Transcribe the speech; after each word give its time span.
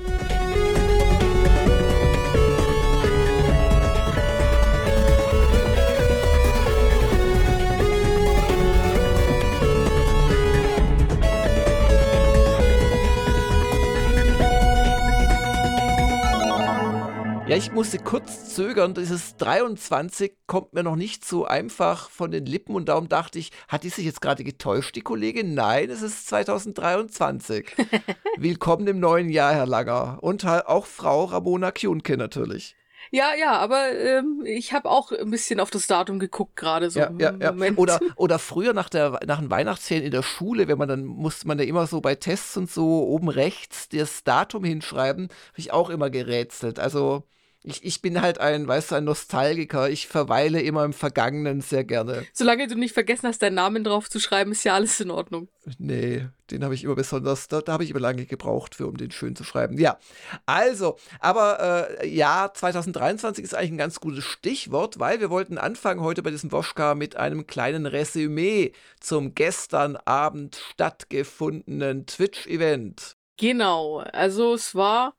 Ja, 17.47 17.55
ich 17.55 17.71
musste 17.71 17.99
kurz 17.99 18.55
zögern. 18.55 18.95
Dieses 18.95 19.37
23 19.37 20.35
kommt 20.47 20.73
mir 20.73 20.81
noch 20.81 20.95
nicht 20.95 21.23
so 21.23 21.45
einfach 21.45 22.09
von 22.09 22.31
den 22.31 22.47
Lippen 22.47 22.73
und 22.73 22.89
darum 22.89 23.07
dachte 23.07 23.37
ich, 23.37 23.51
hat 23.67 23.83
die 23.83 23.89
sich 23.89 24.03
jetzt 24.03 24.19
gerade 24.19 24.43
getäuscht, 24.43 24.95
die 24.95 25.01
Kollegin? 25.01 25.53
Nein, 25.53 25.91
es 25.91 26.01
ist 26.01 26.27
2023. 26.27 27.75
Willkommen 28.37 28.87
im 28.87 28.99
neuen 28.99 29.29
Jahr, 29.29 29.53
Herr 29.53 29.67
Langer. 29.67 30.17
Und 30.21 30.43
auch 30.43 30.87
Frau 30.87 31.25
Ramona 31.25 31.69
Kjunke 31.69 32.17
natürlich. 32.17 32.75
Ja, 33.11 33.35
ja, 33.39 33.51
aber 33.57 33.91
ähm, 33.91 34.41
ich 34.43 34.73
habe 34.73 34.89
auch 34.89 35.11
ein 35.11 35.29
bisschen 35.29 35.59
auf 35.59 35.69
das 35.69 35.85
Datum 35.85 36.17
geguckt 36.17 36.55
gerade 36.55 36.89
so 36.89 36.99
ja, 36.99 37.11
ja, 37.19 37.35
ja. 37.39 37.53
Oder, 37.75 37.99
oder 38.15 38.39
früher 38.39 38.73
nach, 38.73 38.89
der, 38.89 39.19
nach 39.27 39.39
den 39.39 39.51
Weihnachtsferien 39.51 40.03
in 40.03 40.11
der 40.11 40.23
Schule, 40.23 40.67
wenn 40.67 40.79
man 40.79 40.89
dann 40.89 41.05
musste 41.05 41.47
man 41.47 41.59
ja 41.59 41.65
immer 41.65 41.85
so 41.85 42.01
bei 42.01 42.15
Tests 42.15 42.57
und 42.57 42.71
so 42.71 43.03
oben 43.07 43.29
rechts 43.29 43.87
das 43.89 44.23
Datum 44.23 44.63
hinschreiben, 44.63 45.25
habe 45.25 45.59
ich 45.59 45.71
auch 45.71 45.91
immer 45.91 46.09
gerätselt. 46.09 46.79
Also 46.79 47.23
ich, 47.65 47.83
ich 47.83 48.01
bin 48.01 48.21
halt 48.21 48.39
ein, 48.39 48.67
weißt 48.67 48.91
du, 48.91 48.95
ein 48.95 49.05
Nostalgiker. 49.05 49.89
Ich 49.89 50.07
verweile 50.07 50.61
immer 50.61 50.85
im 50.85 50.93
Vergangenen 50.93 51.61
sehr 51.61 51.83
gerne. 51.83 52.25
Solange 52.31 52.67
du 52.67 52.75
nicht 52.75 52.93
vergessen 52.93 53.27
hast, 53.27 53.41
deinen 53.41 53.55
Namen 53.55 53.83
drauf 53.83 54.09
zu 54.09 54.19
schreiben, 54.19 54.51
ist 54.51 54.63
ja 54.63 54.75
alles 54.75 54.99
in 54.99 55.09
Ordnung. 55.09 55.47
Nee, 55.79 56.27
den 56.51 56.63
habe 56.63 56.75
ich 56.75 56.83
immer 56.83 56.93
besonders, 56.93 57.47
da, 57.47 57.61
da 57.61 57.73
habe 57.73 57.83
ich 57.83 57.89
immer 57.89 57.99
lange 57.99 58.27
gebraucht 58.27 58.75
für, 58.75 58.85
um 58.85 58.97
den 58.97 59.09
schön 59.09 59.35
zu 59.35 59.43
schreiben. 59.43 59.79
Ja, 59.79 59.97
also, 60.45 60.97
aber 61.19 61.97
äh, 62.01 62.07
ja, 62.07 62.51
2023 62.53 63.43
ist 63.43 63.55
eigentlich 63.55 63.71
ein 63.71 63.77
ganz 63.77 63.99
gutes 63.99 64.23
Stichwort, 64.23 64.99
weil 64.99 65.19
wir 65.19 65.31
wollten 65.31 65.57
anfangen 65.57 66.01
heute 66.01 66.21
bei 66.21 66.29
diesem 66.29 66.51
Woschka 66.51 66.93
mit 66.93 67.15
einem 67.15 67.47
kleinen 67.47 67.87
Resümee 67.87 68.73
zum 68.99 69.33
gestern 69.33 69.95
Abend 69.95 70.55
stattgefundenen 70.55 72.05
Twitch-Event. 72.05 73.17
Genau, 73.37 73.97
also 73.97 74.53
es 74.53 74.75
war 74.75 75.15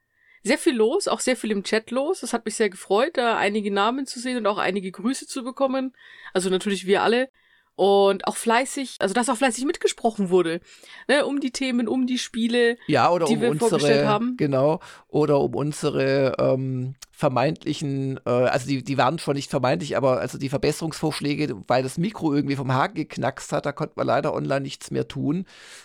sehr 0.47 0.58
viel 0.58 0.75
los, 0.75 1.08
auch 1.08 1.20
sehr 1.20 1.36
viel 1.36 1.50
im 1.50 1.64
Chat 1.64 1.91
los. 1.91 2.20
Das 2.20 2.33
hat 2.33 2.44
mich 2.44 2.55
sehr 2.55 2.70
gefreut, 2.70 3.16
da 3.16 3.36
einige 3.36 3.72
Namen 3.72 4.06
zu 4.06 4.20
sehen 4.20 4.36
und 4.36 4.47
auch 4.47 4.58
einige 4.58 4.92
Grüße 4.92 5.27
zu 5.27 5.42
bekommen. 5.42 5.94
Also 6.33 6.50
natürlich 6.50 6.86
wir 6.86 7.02
alle. 7.02 7.30
Und 7.77 8.27
auch 8.27 8.37
fleißig, 8.37 8.97
also 9.01 9.13
dass 9.13 9.29
auch 9.29 9.37
fleißig 9.37 9.67
mitgesprochen 9.67 10.31
wurde, 10.31 10.61
ne, 11.09 11.27
um 11.27 11.41
die 11.41 11.51
Themen, 11.51 11.89
um 11.89 12.07
die 12.07 12.19
Spiele, 12.19 12.79
ja, 12.87 13.11
oder 13.11 13.27
die 13.27 13.35
um 13.35 13.41
wir 13.43 13.51
unsere, 13.51 13.69
vorgestellt 13.69 14.07
haben. 14.07 14.37
Genau, 14.39 14.81
oder 15.09 15.41
um 15.41 15.55
unsere 15.55 16.35
ähm, 16.39 16.95
vermeintlichen, 17.13 18.19
äh, 18.25 18.31
also 18.31 18.67
die, 18.67 18.83
die 18.83 18.97
waren 18.97 19.19
schon 19.19 19.37
nicht 19.37 19.51
vermeintlich, 19.51 19.95
aber 19.97 20.21
also 20.21 20.39
die 20.39 20.49
Verbesserungsvorschläge, 20.49 21.55
weil 21.67 21.83
das 21.83 21.99
Mikro 21.99 22.33
irgendwie 22.35 22.57
vom 22.57 22.73
Haken 22.73 22.95
geknackst 22.95 23.53
hat, 23.53 23.67
da 23.67 23.73
konnte 23.73 23.95
man 23.97 24.07
leider 24.07 24.33
online 24.35 24.63
nichts 24.63 24.91
mehr 24.91 25.07
tun. 25.07 25.45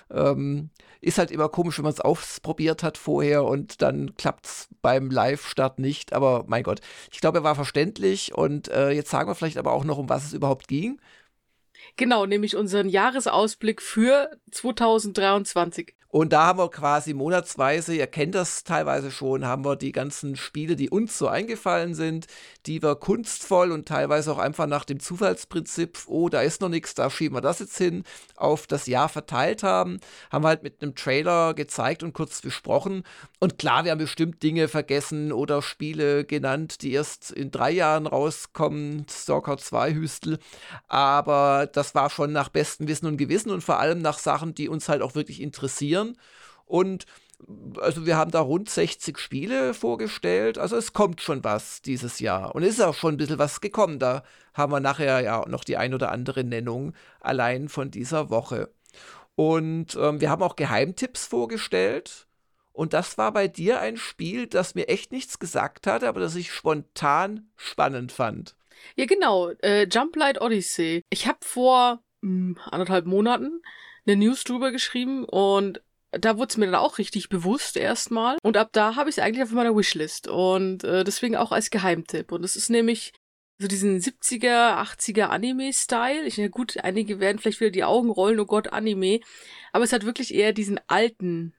Ähm, 0.09 0.69
ist 1.01 1.17
halt 1.17 1.31
immer 1.31 1.49
komisch, 1.49 1.77
wenn 1.77 1.83
man 1.83 1.93
es 1.93 1.99
ausprobiert 1.99 2.83
hat 2.83 2.97
vorher 2.97 3.43
und 3.43 3.81
dann 3.81 4.15
klappt 4.15 4.45
es 4.45 4.69
beim 4.81 5.09
Live-Start 5.09 5.79
nicht. 5.79 6.13
Aber 6.13 6.45
mein 6.47 6.63
Gott, 6.63 6.79
ich 7.11 7.19
glaube, 7.19 7.39
er 7.39 7.43
war 7.43 7.55
verständlich 7.55 8.33
und 8.33 8.69
äh, 8.69 8.91
jetzt 8.91 9.09
sagen 9.09 9.29
wir 9.29 9.35
vielleicht 9.35 9.57
aber 9.57 9.73
auch 9.73 9.83
noch, 9.83 9.97
um 9.97 10.09
was 10.09 10.25
es 10.25 10.33
überhaupt 10.33 10.67
ging. 10.67 11.01
Genau, 11.97 12.25
nämlich 12.25 12.55
unseren 12.55 12.89
Jahresausblick 12.89 13.81
für 13.81 14.31
2023. 14.51 15.95
Und 16.11 16.33
da 16.33 16.47
haben 16.47 16.59
wir 16.59 16.69
quasi 16.69 17.13
monatsweise, 17.13 17.95
ihr 17.95 18.05
kennt 18.05 18.35
das 18.35 18.65
teilweise 18.65 19.11
schon, 19.11 19.45
haben 19.45 19.63
wir 19.63 19.77
die 19.77 19.93
ganzen 19.93 20.35
Spiele, 20.35 20.75
die 20.75 20.89
uns 20.89 21.17
so 21.17 21.29
eingefallen 21.29 21.95
sind, 21.95 22.27
die 22.65 22.83
wir 22.83 22.95
kunstvoll 22.95 23.71
und 23.71 23.87
teilweise 23.87 24.33
auch 24.33 24.37
einfach 24.37 24.67
nach 24.67 24.83
dem 24.83 24.99
Zufallsprinzip, 24.99 25.99
oh, 26.07 26.27
da 26.27 26.41
ist 26.41 26.59
noch 26.59 26.67
nichts, 26.67 26.95
da 26.95 27.09
schieben 27.09 27.37
wir 27.37 27.41
das 27.41 27.59
jetzt 27.59 27.77
hin, 27.77 28.03
auf 28.35 28.67
das 28.67 28.87
Jahr 28.87 29.07
verteilt 29.07 29.63
haben. 29.63 29.99
Haben 30.29 30.43
wir 30.43 30.49
halt 30.49 30.63
mit 30.63 30.81
einem 30.81 30.95
Trailer 30.95 31.53
gezeigt 31.53 32.03
und 32.03 32.11
kurz 32.11 32.41
besprochen. 32.41 33.03
Und 33.39 33.57
klar, 33.57 33.85
wir 33.85 33.91
haben 33.91 33.99
bestimmt 33.99 34.43
Dinge 34.43 34.67
vergessen 34.67 35.31
oder 35.31 35.61
Spiele 35.61 36.25
genannt, 36.25 36.81
die 36.81 36.91
erst 36.91 37.31
in 37.31 37.51
drei 37.51 37.71
Jahren 37.71 38.05
rauskommen, 38.05 39.05
Stalker 39.09 39.57
2 39.57 39.93
Hüstel. 39.93 40.39
Aber 40.89 41.69
das 41.71 41.95
war 41.95 42.09
schon 42.09 42.33
nach 42.33 42.49
bestem 42.49 42.89
Wissen 42.89 43.05
und 43.05 43.15
Gewissen 43.15 43.49
und 43.49 43.63
vor 43.63 43.79
allem 43.79 43.99
nach 43.99 44.19
Sachen, 44.19 44.53
die 44.53 44.67
uns 44.67 44.89
halt 44.89 45.01
auch 45.01 45.15
wirklich 45.15 45.41
interessieren 45.41 46.00
passieren. 46.01 46.17
Und 46.65 47.05
also 47.79 48.05
wir 48.05 48.17
haben 48.17 48.31
da 48.31 48.39
rund 48.39 48.69
60 48.69 49.17
Spiele 49.17 49.73
vorgestellt. 49.73 50.57
Also 50.57 50.75
es 50.75 50.93
kommt 50.93 51.21
schon 51.21 51.43
was 51.43 51.81
dieses 51.81 52.19
Jahr. 52.19 52.53
Und 52.53 52.63
es 52.63 52.75
ist 52.75 52.81
auch 52.81 52.93
schon 52.93 53.15
ein 53.15 53.17
bisschen 53.17 53.39
was 53.39 53.61
gekommen. 53.61 53.97
Da 53.97 54.23
haben 54.53 54.71
wir 54.71 54.79
nachher 54.79 55.21
ja 55.21 55.43
noch 55.47 55.63
die 55.63 55.77
ein 55.77 55.93
oder 55.93 56.11
andere 56.11 56.43
Nennung 56.43 56.93
allein 57.19 57.67
von 57.67 57.89
dieser 57.89 58.29
Woche. 58.29 58.69
Und 59.35 59.97
ähm, 59.99 60.21
wir 60.21 60.29
haben 60.29 60.43
auch 60.43 60.55
Geheimtipps 60.55 61.25
vorgestellt. 61.25 62.27
Und 62.73 62.93
das 62.93 63.17
war 63.17 63.33
bei 63.33 63.47
dir 63.47 63.81
ein 63.81 63.97
Spiel, 63.97 64.45
das 64.47 64.75
mir 64.75 64.87
echt 64.87 65.11
nichts 65.11 65.39
gesagt 65.39 65.87
hat, 65.87 66.03
aber 66.03 66.19
das 66.19 66.35
ich 66.35 66.53
spontan 66.53 67.49
spannend 67.57 68.11
fand. 68.11 68.55
Ja, 68.95 69.05
genau. 69.05 69.49
Äh, 69.61 69.87
Jump 69.91 70.15
Light 70.15 70.39
Odyssey. 70.39 71.03
Ich 71.09 71.27
habe 71.27 71.39
vor 71.41 72.03
mh, 72.21 72.29
hm, 72.29 72.57
anderthalb 72.69 73.07
Monaten 73.07 73.61
eine 74.05 74.15
News 74.15 74.43
drüber 74.43 74.71
geschrieben 74.71 75.25
und 75.25 75.81
da 76.11 76.37
wurde 76.37 76.49
es 76.49 76.57
mir 76.57 76.65
dann 76.65 76.75
auch 76.75 76.97
richtig 76.97 77.29
bewusst 77.29 77.77
erstmal. 77.77 78.37
Und 78.43 78.57
ab 78.57 78.69
da 78.73 78.95
habe 78.95 79.09
ich 79.09 79.17
es 79.17 79.23
eigentlich 79.23 79.43
auf 79.43 79.51
meiner 79.51 79.75
Wishlist. 79.75 80.27
Und 80.27 80.83
äh, 80.83 81.03
deswegen 81.03 81.35
auch 81.35 81.51
als 81.51 81.69
Geheimtipp. 81.69 82.31
Und 82.31 82.43
es 82.43 82.55
ist 82.55 82.69
nämlich 82.69 83.13
so 83.57 83.67
diesen 83.67 83.99
70er, 83.99 84.77
80er 84.81 85.25
Anime-Style. 85.25 86.25
Ich, 86.25 86.37
na 86.37 86.47
gut, 86.47 86.77
einige 86.83 87.19
werden 87.19 87.39
vielleicht 87.39 87.61
wieder 87.61 87.71
die 87.71 87.83
Augen 87.83 88.09
rollen, 88.09 88.39
oh 88.39 88.45
Gott, 88.45 88.73
Anime. 88.73 89.19
Aber 89.71 89.83
es 89.83 89.93
hat 89.93 90.05
wirklich 90.05 90.33
eher 90.33 90.51
diesen 90.51 90.79
alten 90.87 91.53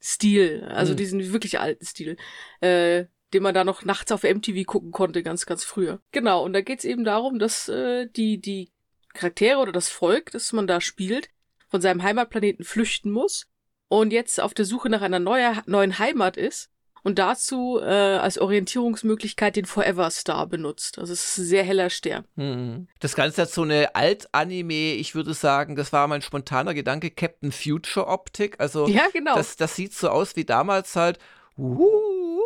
Stil, 0.00 0.64
also 0.70 0.92
mhm. 0.92 0.96
diesen 0.96 1.32
wirklich 1.32 1.58
alten 1.58 1.84
Stil, 1.84 2.16
äh, 2.60 3.06
den 3.34 3.42
man 3.42 3.52
da 3.52 3.64
noch 3.64 3.84
nachts 3.84 4.12
auf 4.12 4.22
MTV 4.22 4.64
gucken 4.64 4.92
konnte, 4.92 5.24
ganz, 5.24 5.44
ganz 5.44 5.64
früher. 5.64 6.00
Genau, 6.12 6.44
und 6.44 6.52
da 6.52 6.60
geht's 6.60 6.84
eben 6.84 7.02
darum, 7.02 7.40
dass 7.40 7.68
äh, 7.68 8.06
die, 8.06 8.40
die 8.40 8.70
Charaktere 9.12 9.58
oder 9.58 9.72
das 9.72 9.88
Volk, 9.88 10.30
das 10.30 10.52
man 10.52 10.68
da 10.68 10.80
spielt, 10.80 11.30
von 11.68 11.80
seinem 11.80 12.04
Heimatplaneten 12.04 12.64
flüchten 12.64 13.10
muss 13.10 13.48
und 13.88 14.12
jetzt 14.12 14.40
auf 14.40 14.54
der 14.54 14.64
Suche 14.64 14.88
nach 14.88 15.02
einer 15.02 15.18
neue, 15.18 15.62
neuen 15.66 15.98
Heimat 15.98 16.36
ist 16.36 16.70
und 17.02 17.18
dazu 17.18 17.80
äh, 17.80 17.84
als 17.84 18.38
Orientierungsmöglichkeit 18.38 19.56
den 19.56 19.64
Forever 19.64 20.10
Star 20.10 20.46
benutzt. 20.46 20.98
Also 20.98 21.12
es 21.12 21.24
ist 21.24 21.38
ein 21.38 21.44
sehr 21.44 21.64
heller 21.64 21.90
Stern. 21.90 22.26
Mhm. 22.36 22.88
Das 23.00 23.14
Ganze 23.14 23.42
hat 23.42 23.50
so 23.50 23.62
eine 23.62 23.94
Alt-Anime, 23.94 24.92
ich 24.94 25.14
würde 25.14 25.34
sagen, 25.34 25.76
das 25.76 25.92
war 25.92 26.06
mein 26.08 26.22
spontaner 26.22 26.74
Gedanke, 26.74 27.10
Captain 27.10 27.52
Future 27.52 28.06
Optik. 28.08 28.56
Also 28.58 28.88
ja, 28.88 29.06
genau. 29.12 29.36
das, 29.36 29.56
das 29.56 29.76
sieht 29.76 29.94
so 29.94 30.08
aus 30.10 30.36
wie 30.36 30.44
damals 30.44 30.96
halt. 30.96 31.18
Uh, 31.58 32.40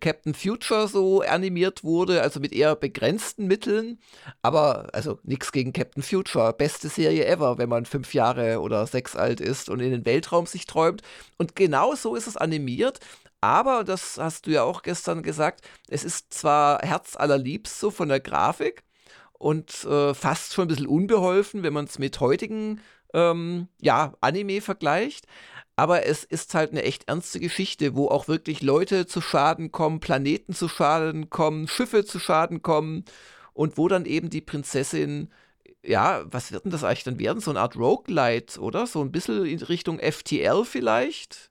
Captain 0.00 0.34
Future 0.34 0.88
so 0.88 1.20
animiert 1.20 1.84
wurde, 1.84 2.22
also 2.22 2.40
mit 2.40 2.52
eher 2.52 2.74
begrenzten 2.74 3.46
Mitteln. 3.46 3.98
Aber 4.42 4.88
also 4.92 5.18
nichts 5.22 5.52
gegen 5.52 5.72
Captain 5.72 6.02
Future. 6.02 6.52
Beste 6.52 6.88
Serie 6.88 7.26
ever, 7.26 7.58
wenn 7.58 7.68
man 7.68 7.84
fünf 7.84 8.14
Jahre 8.14 8.60
oder 8.60 8.86
sechs 8.86 9.14
alt 9.16 9.40
ist 9.40 9.68
und 9.68 9.80
in 9.80 9.90
den 9.90 10.06
Weltraum 10.06 10.46
sich 10.46 10.66
träumt. 10.66 11.02
Und 11.38 11.54
genau 11.54 11.94
so 11.94 12.14
ist 12.14 12.26
es 12.26 12.36
animiert. 12.36 13.00
Aber, 13.42 13.84
das 13.84 14.18
hast 14.18 14.46
du 14.46 14.50
ja 14.50 14.62
auch 14.62 14.82
gestern 14.82 15.22
gesagt, 15.22 15.62
es 15.88 16.04
ist 16.04 16.32
zwar 16.32 16.80
herzallerliebst 16.80 17.78
so 17.78 17.90
von 17.90 18.08
der 18.08 18.20
Grafik 18.20 18.84
und 19.32 19.84
äh, 19.84 20.12
fast 20.14 20.52
schon 20.52 20.66
ein 20.66 20.68
bisschen 20.68 20.86
unbeholfen, 20.86 21.62
wenn 21.62 21.72
man 21.72 21.86
es 21.86 21.98
mit 21.98 22.20
heutigen 22.20 22.80
ähm, 23.14 23.68
ja, 23.80 24.12
Anime 24.20 24.60
vergleicht 24.60 25.26
aber 25.80 26.04
es 26.04 26.24
ist 26.24 26.52
halt 26.52 26.72
eine 26.72 26.82
echt 26.82 27.08
ernste 27.08 27.40
Geschichte, 27.40 27.94
wo 27.96 28.08
auch 28.08 28.28
wirklich 28.28 28.60
Leute 28.60 29.06
zu 29.06 29.22
Schaden 29.22 29.72
kommen, 29.72 29.98
Planeten 29.98 30.52
zu 30.52 30.68
Schaden 30.68 31.30
kommen, 31.30 31.68
Schiffe 31.68 32.04
zu 32.04 32.18
Schaden 32.18 32.60
kommen 32.60 33.06
und 33.54 33.78
wo 33.78 33.88
dann 33.88 34.04
eben 34.04 34.28
die 34.28 34.42
Prinzessin, 34.42 35.30
ja, 35.82 36.22
was 36.30 36.52
wird 36.52 36.66
denn 36.66 36.70
das 36.70 36.84
eigentlich 36.84 37.04
dann 37.04 37.18
werden? 37.18 37.40
So 37.40 37.50
eine 37.50 37.60
Art 37.60 37.76
Roguelite, 37.76 38.60
oder? 38.60 38.86
So 38.86 39.00
ein 39.00 39.10
bisschen 39.10 39.46
in 39.46 39.62
Richtung 39.62 39.98
FTL 40.00 40.66
vielleicht? 40.66 41.49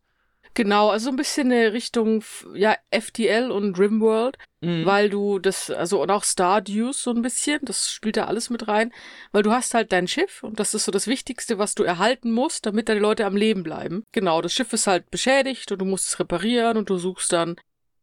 Genau, 0.59 0.89
also 0.89 1.09
ein 1.09 1.15
bisschen 1.15 1.51
in 1.51 1.71
Richtung 1.71 2.21
ja, 2.53 2.75
FTL 2.91 3.49
und 3.49 3.79
Rimworld, 3.79 4.37
mhm. 4.59 4.85
weil 4.85 5.09
du 5.09 5.39
das, 5.39 5.71
also 5.71 6.01
und 6.01 6.11
auch 6.11 6.25
Stardews 6.25 7.01
so 7.01 7.11
ein 7.11 7.21
bisschen, 7.21 7.61
das 7.63 7.89
spielt 7.89 8.17
da 8.17 8.25
alles 8.25 8.49
mit 8.49 8.67
rein, 8.67 8.91
weil 9.31 9.41
du 9.41 9.53
hast 9.53 9.73
halt 9.73 9.93
dein 9.93 10.05
Schiff 10.05 10.43
und 10.43 10.59
das 10.59 10.73
ist 10.73 10.83
so 10.83 10.91
das 10.91 11.07
Wichtigste, 11.07 11.59
was 11.59 11.75
du 11.75 11.83
erhalten 11.83 12.29
musst, 12.29 12.65
damit 12.65 12.89
deine 12.89 12.99
Leute 12.99 13.25
am 13.25 13.37
Leben 13.37 13.63
bleiben. 13.63 14.03
Genau, 14.11 14.41
das 14.41 14.51
Schiff 14.51 14.73
ist 14.73 14.85
halt 14.85 15.09
beschädigt 15.11 15.71
und 15.71 15.79
du 15.79 15.85
musst 15.85 16.09
es 16.09 16.19
reparieren 16.19 16.75
und 16.75 16.89
du 16.89 16.97
suchst 16.97 17.31
dann 17.31 17.55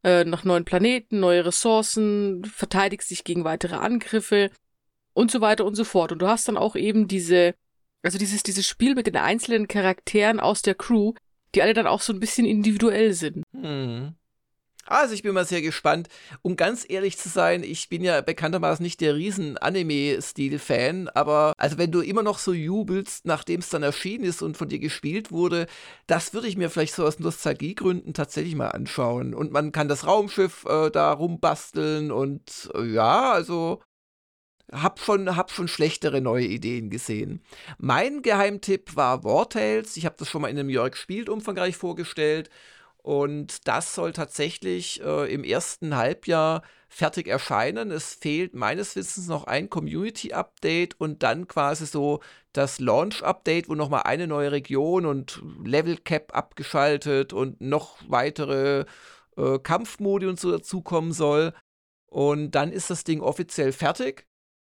äh, 0.03 0.25
nach 0.25 0.45
neuen 0.45 0.65
Planeten, 0.65 1.21
neue 1.21 1.45
Ressourcen, 1.45 2.43
verteidigst 2.47 3.11
dich 3.11 3.25
gegen 3.25 3.45
weitere 3.45 3.75
Angriffe 3.75 4.51
und 5.13 5.31
so 5.31 5.43
weiter 5.43 5.67
und 5.67 5.75
so 5.75 5.85
fort. 5.85 6.11
Und 6.11 6.21
du 6.21 6.27
hast 6.27 6.49
dann 6.49 6.57
auch 6.57 6.75
eben 6.75 7.07
diese 7.07 7.55
Also 8.03 8.17
dieses, 8.17 8.43
dieses 8.43 8.67
Spiel 8.67 8.95
mit 8.95 9.07
den 9.07 9.17
einzelnen 9.17 9.69
Charakteren 9.69 10.41
aus 10.41 10.63
der 10.63 10.75
Crew, 10.75 11.13
die 11.55 11.63
alle 11.63 11.75
dann 11.75 11.87
auch 11.87 12.01
so 12.01 12.13
ein 12.13 12.21
bisschen 12.21 12.47
individuell 12.47 13.13
sind. 13.13 13.43
Hm. 13.53 14.15
Also 14.89 15.15
ich 15.15 15.23
bin 15.23 15.35
mal 15.35 15.45
sehr 15.45 15.63
gespannt. 15.63 16.09
Um 16.43 16.55
ganz 16.55 16.87
ehrlich 16.89 17.19
zu 17.19 17.29
sein, 17.29 17.65
ich 17.65 17.89
bin 17.89 18.05
ja 18.05 18.21
bekanntermaßen 18.21 18.83
nicht 18.83 19.01
der 19.01 19.17
riesen 19.17 19.59
Anime-Stil-Fan, 19.59 21.09
aber 21.09 21.55
also 21.59 21.77
wenn 21.77 21.91
du 21.91 22.01
immer 22.01 22.23
noch 22.23 22.39
so 22.39 22.53
jubelst, 22.53 23.27
nachdem 23.27 23.61
es 23.61 23.69
dann 23.69 23.83
erschienen 23.83 24.25
ist 24.25 24.43
und 24.43 24.57
von 24.57 24.69
dir 24.69 24.79
gespielt 24.79 25.33
wurde, 25.33 25.67
das 26.07 26.35
würde 26.35 26.47
ich 26.47 26.57
mir 26.57 26.71
vielleicht 26.71 26.95
so 26.95 27.05
aus 27.05 27.19
Nostalgiegründen 27.19 28.15
tatsächlich 28.15 28.55
mal 28.55 28.69
anschauen. 28.69 29.35
Und 29.35 29.51
man 29.51 29.73
kann 29.73 29.89
das 29.89 30.07
Raumschiff 30.07 30.65
äh, 30.67 30.91
da 30.91 31.13
rumbasteln 31.13 32.13
und 32.13 32.71
äh, 32.75 32.85
ja, 32.85 33.33
also 33.33 33.83
hab 34.73 35.01
schon, 35.01 35.37
hab 35.37 35.51
schon 35.51 35.69
schlechtere 35.69 36.21
neue 36.21 36.47
Ideen 36.47 36.91
gesehen. 36.91 37.43
Mein 37.79 38.23
Geheimtipp 38.23 38.97
war 38.97 39.25
War 39.25 39.49
Tales. 39.49 39.97
Ich 39.97 40.07
habe 40.07 40.17
das 40.19 40.29
schon 40.29 40.43
mal 40.43 40.49
in 40.49 40.59
einem 40.59 40.71
Jörg 40.71 40.97
spielt 40.97 41.29
umfangreich 41.29 41.77
vorgestellt. 41.77 42.51
Und 43.07 43.69
das 43.69 43.95
soll 43.95 44.13
tatsächlich 44.13 45.01
äh, 45.01 45.33
im 45.33 45.45
ersten 45.45 45.95
Halbjahr 45.95 46.63
fertig 46.89 47.29
erscheinen. 47.29 47.93
Es 47.93 48.15
fehlt 48.15 48.53
meines 48.55 48.97
Wissens 48.97 49.29
noch 49.29 49.45
ein 49.45 49.71
Community-Update 49.71 51.01
und 51.01 51.23
dann 51.23 51.47
quasi 51.47 51.87
so 51.87 52.21
das 52.53 52.81
Launch-Update, 52.81 53.69
wo 53.69 53.77
nochmal 53.77 54.03
eine 54.07 54.27
neue 54.27 54.51
Region 54.51 55.07
und 55.07 55.41
Level 55.65 55.99
Cap 55.99 56.35
abgeschaltet 56.35 57.33
und 57.33 57.61
noch 57.61 57.99
weitere 58.09 58.87
äh, 59.37 59.59
Kampfmodi 59.61 60.27
und 60.27 60.41
so 60.41 60.51
dazukommen 60.51 61.13
soll. 61.13 61.53
Und 62.07 62.53
dann 62.53 62.73
ist 62.73 62.91
das 62.91 63.05
Ding 63.05 63.21
offiziell 63.21 63.71
fertig. 63.71 64.27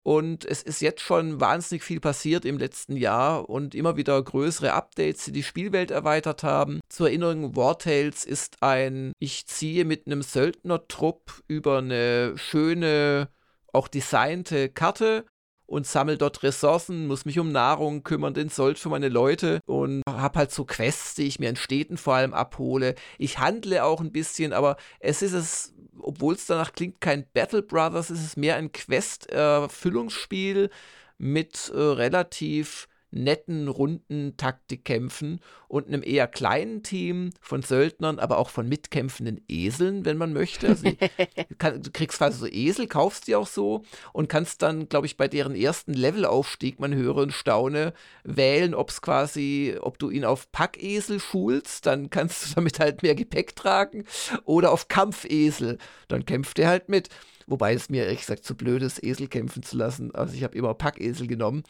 Und 0.10 0.44
es 0.44 0.64
ist 0.64 0.82
jetzt 0.82 1.02
schon 1.02 1.40
wahnsinnig 1.40 1.84
viel 1.84 2.00
passiert 2.00 2.44
im 2.44 2.58
letzten 2.58 2.98
Jahr 2.98 3.48
und 3.48 3.76
immer 3.76 3.96
wieder 3.96 4.20
größere 4.20 4.74
Updates, 4.74 5.26
die 5.26 5.32
die 5.32 5.44
Spielwelt 5.44 5.92
erweitert 5.92 6.42
haben. 6.42 6.80
Zur 6.90 7.10
Erinnerung, 7.10 7.56
War 7.56 7.78
Tales 7.78 8.26
ist 8.26 8.64
ein, 8.64 9.14
ich 9.20 9.46
ziehe 9.46 9.86
mit 9.86 10.08
einem 10.08 10.24
Söldnertrupp 10.24 11.44
über 11.48 11.78
eine 11.78 12.36
schöne, 12.38 13.30
auch 13.72 13.88
designte 13.88 14.70
Karte 14.70 15.26
und 15.70 15.86
sammle 15.86 16.18
dort 16.18 16.44
Ressourcen, 16.44 17.08
muss 17.08 17.26
mich 17.26 17.40
um 17.40 17.52
Nahrung 17.52 18.04
kümmern, 18.04 18.34
den 18.34 18.50
Sold 18.50 18.80
für 18.80 18.90
meine 18.90 19.10
Leute 19.10 19.62
und 19.66 20.02
habe 20.10 20.40
halt 20.40 20.52
so 20.52 20.66
Quests, 20.66 21.16
die 21.16 21.28
ich 21.28 21.40
mir 21.40 21.50
in 21.50 21.56
Städten 21.56 21.98
vor 21.98 22.16
allem 22.16 22.34
abhole. 22.34 22.96
Ich 23.18 23.38
handle 23.38 23.84
auch 23.84 24.02
ein 24.02 24.12
bisschen, 24.12 24.52
aber 24.52 24.78
es 25.00 25.22
ist 25.22 25.34
es 25.34 25.74
obwohl 26.02 26.34
es 26.34 26.46
danach 26.46 26.72
klingt, 26.72 27.02
kein 27.02 27.26
Battle 27.34 27.62
Brothers, 27.62 28.10
ist 28.10 28.24
es 28.24 28.38
mehr 28.38 28.56
ein 28.56 28.72
Quest-Erfüllungsspiel 28.72 30.70
mit 31.18 31.70
äh, 31.74 31.78
relativ 31.78 32.88
netten, 33.12 33.68
runden 33.68 34.38
Taktikkämpfen 34.38 35.40
und 35.68 35.88
einem 35.88 36.04
eher 36.04 36.28
kleinen 36.28 36.84
Team 36.84 37.32
von 37.42 37.62
Söldnern, 37.62 38.20
aber 38.20 38.38
auch 38.38 38.50
von 38.50 38.68
mitkämpfenden 38.68 39.42
Eseln, 39.48 40.06
wenn 40.06 40.18
man 40.18 40.34
möchte. 40.34 40.70
Also 40.70 40.92
kann, 41.58 41.82
du 41.82 41.92
kriegst 41.92 42.20
quasi 42.20 42.40
so 42.40 42.48
Esel, 42.48 42.88
kaufst 42.88 43.28
die 43.28 43.36
auch 43.36 43.48
so 43.48 43.84
und 44.14 44.30
kannst 44.30 44.62
dann, 44.62 44.90
glaube 44.90 45.08
ich, 45.08 45.18
bei 45.18 45.28
deren 45.28 45.56
ersten 45.56 45.94
Levelaufstieg, 45.94 46.80
man 46.80 46.94
höre 46.94 47.18
und 47.18 47.34
staune, 47.34 47.94
wählen, 48.24 48.74
ob 48.76 48.90
es 48.90 49.02
quasi, 49.02 49.76
ob 49.80 50.00
du 50.00 50.10
ihn 50.10 50.26
auf 50.26 50.52
Packesel 50.52 51.20
schulst, 51.20 51.86
dann 51.86 52.10
kannst 52.10 52.46
du 52.46 52.50
damit 52.56 52.80
halt 52.80 53.04
mehr 53.04 53.16
Gepäck 53.16 53.56
tragen 53.56 54.06
oder 54.46 54.72
auf 54.72 54.88
Kampfesel, 54.88 55.78
dann 56.08 56.26
kämpft 56.26 56.60
er 56.60 56.70
halt 56.70 56.90
mit. 56.90 57.10
Wobei 57.50 57.74
es 57.74 57.90
mir 57.90 58.04
ehrlich 58.04 58.20
gesagt 58.20 58.46
zu 58.46 58.56
blöd 58.56 58.84
ist, 58.84 59.04
Esel 59.04 59.28
kämpfen 59.28 59.64
zu 59.64 59.76
lassen. 59.76 60.14
Also 60.14 60.36
ich 60.36 60.44
habe 60.44 60.56
immer 60.56 60.76
Packesel 60.76 61.26
genommen. 61.26 61.64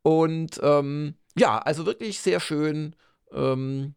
Und 0.00 0.58
ähm, 0.62 1.14
ja, 1.36 1.58
also 1.58 1.84
wirklich 1.84 2.20
sehr 2.20 2.40
schön. 2.40 2.96
Ähm, 3.32 3.94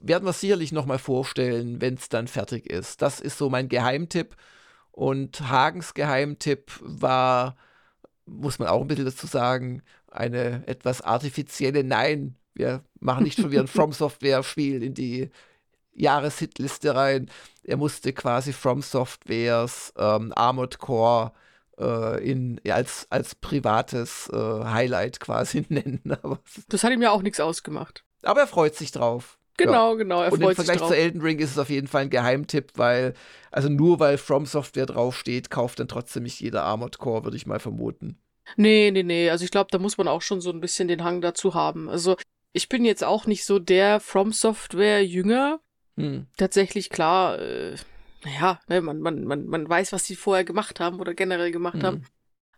werden 0.00 0.24
wir 0.24 0.32
sicherlich 0.32 0.72
nochmal 0.72 0.98
vorstellen, 0.98 1.80
wenn 1.80 1.94
es 1.94 2.08
dann 2.08 2.26
fertig 2.26 2.68
ist. 2.68 3.02
Das 3.02 3.20
ist 3.20 3.38
so 3.38 3.50
mein 3.50 3.68
Geheimtipp. 3.68 4.34
Und 4.90 5.48
Hagens 5.48 5.94
Geheimtipp 5.94 6.72
war, 6.80 7.56
muss 8.26 8.58
man 8.58 8.66
auch 8.66 8.80
ein 8.80 8.88
bisschen 8.88 9.04
dazu 9.04 9.28
sagen, 9.28 9.80
eine 10.10 10.66
etwas 10.66 11.02
artifizielle 11.02 11.84
Nein. 11.84 12.34
Wir 12.52 12.82
machen 12.98 13.22
nicht 13.22 13.40
schon 13.40 13.52
wieder 13.52 13.62
ein 13.62 13.66
From 13.68 13.92
Software-Spiel 13.92 14.82
in 14.82 14.94
die 14.94 15.30
Jahreshitliste 15.94 16.94
rein. 16.94 17.30
Er 17.62 17.76
musste 17.76 18.12
quasi 18.12 18.52
From 18.52 18.82
Softwares 18.82 19.92
ähm, 19.96 20.32
Armored 20.34 20.78
Core 20.78 21.32
äh, 21.78 22.22
in, 22.28 22.60
ja, 22.64 22.74
als, 22.74 23.06
als 23.10 23.34
privates 23.34 24.28
äh, 24.32 24.36
Highlight 24.36 25.20
quasi 25.20 25.64
nennen. 25.70 26.02
Aber 26.22 26.38
das 26.68 26.84
hat 26.84 26.92
ihm 26.92 27.02
ja 27.02 27.10
auch 27.10 27.22
nichts 27.22 27.40
ausgemacht. 27.40 28.04
Aber 28.22 28.40
er 28.40 28.46
freut 28.46 28.74
sich 28.74 28.92
drauf. 28.92 29.38
Genau, 29.56 29.92
ja. 29.92 29.98
genau. 29.98 30.22
Er 30.22 30.32
und 30.32 30.42
im 30.42 30.54
Vergleich 30.54 30.78
zu 30.78 30.96
Elden 30.96 31.20
Ring 31.20 31.38
ist 31.38 31.52
es 31.52 31.58
auf 31.58 31.70
jeden 31.70 31.86
Fall 31.86 32.02
ein 32.02 32.10
Geheimtipp, 32.10 32.72
weil, 32.74 33.14
also 33.50 33.68
nur 33.68 34.00
weil 34.00 34.18
From 34.18 34.46
Software 34.46 34.86
draufsteht, 34.86 35.50
kauft 35.50 35.78
dann 35.78 35.88
trotzdem 35.88 36.24
nicht 36.24 36.40
jeder 36.40 36.64
Armored 36.64 36.98
Core, 36.98 37.24
würde 37.24 37.36
ich 37.36 37.46
mal 37.46 37.60
vermuten. 37.60 38.18
Nee, 38.56 38.90
nee, 38.92 39.02
nee. 39.02 39.30
Also 39.30 39.44
ich 39.44 39.50
glaube, 39.50 39.68
da 39.70 39.78
muss 39.78 39.96
man 39.96 40.08
auch 40.08 40.22
schon 40.22 40.40
so 40.40 40.50
ein 40.50 40.60
bisschen 40.60 40.88
den 40.88 41.04
Hang 41.04 41.20
dazu 41.20 41.54
haben. 41.54 41.88
Also 41.88 42.16
ich 42.52 42.68
bin 42.68 42.84
jetzt 42.84 43.04
auch 43.04 43.26
nicht 43.26 43.44
so 43.44 43.58
der 43.58 44.00
From 44.00 44.32
Software 44.32 45.04
Jünger. 45.04 45.60
Hm. 45.96 46.26
Tatsächlich, 46.36 46.90
klar, 46.90 47.38
äh, 47.38 47.76
naja, 48.24 48.60
ne, 48.68 48.80
man, 48.80 49.00
man, 49.00 49.24
man, 49.24 49.46
man 49.46 49.68
weiß, 49.68 49.92
was 49.92 50.04
sie 50.06 50.16
vorher 50.16 50.44
gemacht 50.44 50.80
haben 50.80 51.00
oder 51.00 51.14
generell 51.14 51.50
gemacht 51.50 51.76
hm. 51.76 51.82
haben. 51.82 52.06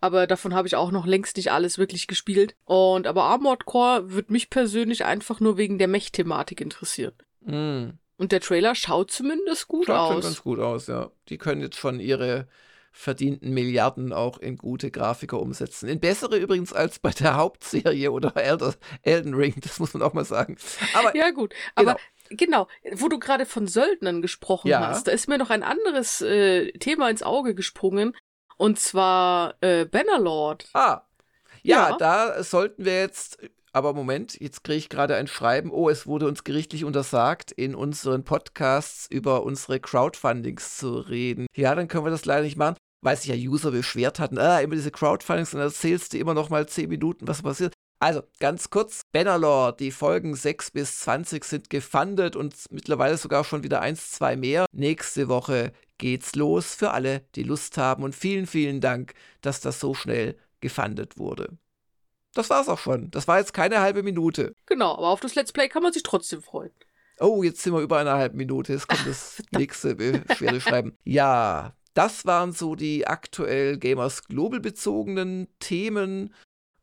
Aber 0.01 0.27
davon 0.27 0.55
habe 0.55 0.69
ich 0.69 0.77
auch 0.77 0.91
noch 0.91 1.07
längst 1.07 1.37
nicht 1.37 1.51
alles 1.51 1.79
wirklich 1.79 2.07
gespielt. 2.07 2.55
Und 2.65 3.07
aber 3.07 3.25
Armored 3.25 3.65
Core 3.65 4.13
wird 4.13 4.31
mich 4.31 4.51
persönlich 4.51 5.05
einfach 5.05 5.41
nur 5.41 5.57
wegen 5.57 5.79
der 5.79 5.89
Mech-Thematik 5.89 6.61
interessieren. 6.61 7.15
Hm. 7.45 7.99
Und 8.19 8.33
der 8.33 8.41
Trailer 8.41 8.75
schaut 8.75 9.11
zumindest 9.11 9.69
gut 9.69 9.87
schaut 9.87 9.97
aus. 9.97 10.13
Schaut 10.15 10.23
ganz 10.23 10.43
gut 10.43 10.59
aus, 10.59 10.87
ja. 10.87 11.11
Die 11.29 11.39
können 11.39 11.61
jetzt 11.61 11.77
schon 11.77 12.01
ihre 12.01 12.47
verdienten 12.93 13.53
Milliarden 13.53 14.15
auch 14.15 14.39
in 14.39 14.57
gute 14.57 14.91
Grafiker 14.91 15.41
umsetzen. 15.41 15.87
In 15.87 16.01
bessere 16.01 16.39
übrigens 16.39 16.73
als 16.73 16.99
bei 16.99 17.11
der 17.11 17.37
Hauptserie 17.37 18.11
oder 18.11 18.33
Elden 19.03 19.35
Ring, 19.35 19.55
das 19.61 19.79
muss 19.79 19.93
man 19.93 20.03
auch 20.03 20.15
mal 20.15 20.25
sagen. 20.25 20.57
Aber, 20.95 21.15
ja, 21.15 21.31
gut. 21.31 21.53
Genau. 21.77 21.91
Aber 21.91 22.01
Genau, 22.31 22.69
wo 22.93 23.09
du 23.09 23.19
gerade 23.19 23.47
von 23.47 23.67
Söldnern 23.67 24.23
gesprochen 24.23 24.69
ja. 24.69 24.81
hast, 24.81 25.07
da 25.07 25.13
ist 25.13 25.29
mir 25.29 25.39
noch 25.39 25.51
ein 25.51 25.63
anderes 25.63 26.21
äh, 26.21 26.73
Thema 26.73 27.11
ins 27.11 27.23
Auge 27.23 27.55
gesprungen. 27.55 28.17
Und 28.57 28.81
zwar 28.81 29.55
äh, 29.61 29.85
Bannerlord. 29.85 30.67
Ah. 30.73 31.03
Ja, 31.63 31.91
ja, 31.91 31.97
da 31.97 32.43
sollten 32.43 32.85
wir 32.85 33.01
jetzt. 33.01 33.39
Aber 33.73 33.93
Moment, 33.93 34.41
jetzt 34.41 34.65
kriege 34.65 34.79
ich 34.79 34.89
gerade 34.89 35.17
ein 35.17 35.27
Schreiben. 35.27 35.71
Oh, 35.71 35.91
es 35.91 36.07
wurde 36.07 36.27
uns 36.27 36.45
gerichtlich 36.45 36.85
untersagt, 36.85 37.53
in 37.53 37.75
unseren 37.75 38.25
Podcasts 38.25 39.07
über 39.11 39.43
unsere 39.43 39.81
Crowdfundings 39.81 40.79
zu 40.79 40.95
reden. 40.99 41.47
Ja, 41.55 41.75
dann 41.75 41.87
können 41.89 42.07
wir 42.07 42.11
das 42.11 42.25
leider 42.25 42.43
nicht 42.43 42.57
machen 42.57 42.77
weil 43.07 43.17
sich 43.17 43.29
ja 43.29 43.37
User 43.37 43.71
beschwert 43.71 44.19
hatten, 44.19 44.37
ah, 44.37 44.61
immer 44.61 44.75
diese 44.75 44.91
Crowdfundings 44.91 45.55
und 45.55 45.61
dann 45.61 45.69
erzählst 45.69 46.13
du 46.13 46.19
immer 46.19 46.35
noch 46.35 46.51
mal 46.51 46.67
10 46.67 46.89
Minuten, 46.89 47.29
was 47.29 47.41
passiert. 47.41 47.73
Also, 47.99 48.23
ganz 48.41 48.69
kurz, 48.69 49.03
Bannerlore, 49.13 49.75
die 49.75 49.91
Folgen 49.91 50.35
6 50.35 50.71
bis 50.73 51.01
20 51.01 51.45
sind 51.45 51.71
gefundet 51.71 52.37
und 52.37 52.55
mittlerweile 52.71 53.17
sogar 53.17 53.43
schon 53.43 53.63
wieder 53.63 53.81
1, 53.81 54.13
2 54.13 54.37
mehr. 54.37 54.67
Nächste 54.73 55.29
Woche 55.29 55.73
geht's 55.97 56.35
los 56.35 56.75
für 56.75 56.91
alle, 56.91 57.23
die 57.35 57.43
Lust 57.43 57.79
haben 57.79 58.03
und 58.03 58.15
vielen, 58.15 58.47
vielen 58.47 58.81
Dank, 58.81 59.15
dass 59.41 59.61
das 59.61 59.81
so 59.81 59.95
schnell 59.95 60.37
gefundet 60.61 61.17
wurde. 61.17 61.57
Das 62.35 62.51
war's 62.51 62.69
auch 62.69 62.79
schon. 62.79 63.11
Das 63.11 63.27
war 63.29 63.39
jetzt 63.39 63.55
keine 63.55 63.81
halbe 63.81 64.03
Minute. 64.03 64.55
Genau, 64.67 64.93
aber 64.93 65.09
auf 65.09 65.21
das 65.21 65.35
Let's 65.35 65.53
Play 65.53 65.69
kann 65.69 65.83
man 65.83 65.95
sich 65.95 66.03
trotzdem 66.03 66.43
freuen. 66.43 66.73
Oh, 67.19 67.43
jetzt 67.43 67.63
sind 67.63 67.73
wir 67.73 67.81
über 67.81 67.97
eine 67.99 68.13
halbe 68.13 68.37
Minute. 68.37 68.75
Jetzt 68.75 68.89
kommt 68.89 69.07
das 69.07 69.43
nächste 69.53 69.95
Beschwerde 69.95 70.61
schreiben. 70.61 70.99
Ja, 71.05 71.73
das 71.95 72.27
waren 72.27 72.53
so 72.53 72.75
die 72.75 73.07
aktuell 73.07 73.79
Gamers 73.79 74.25
Global 74.25 74.61
bezogenen 74.61 75.49
Themen. 75.61 76.35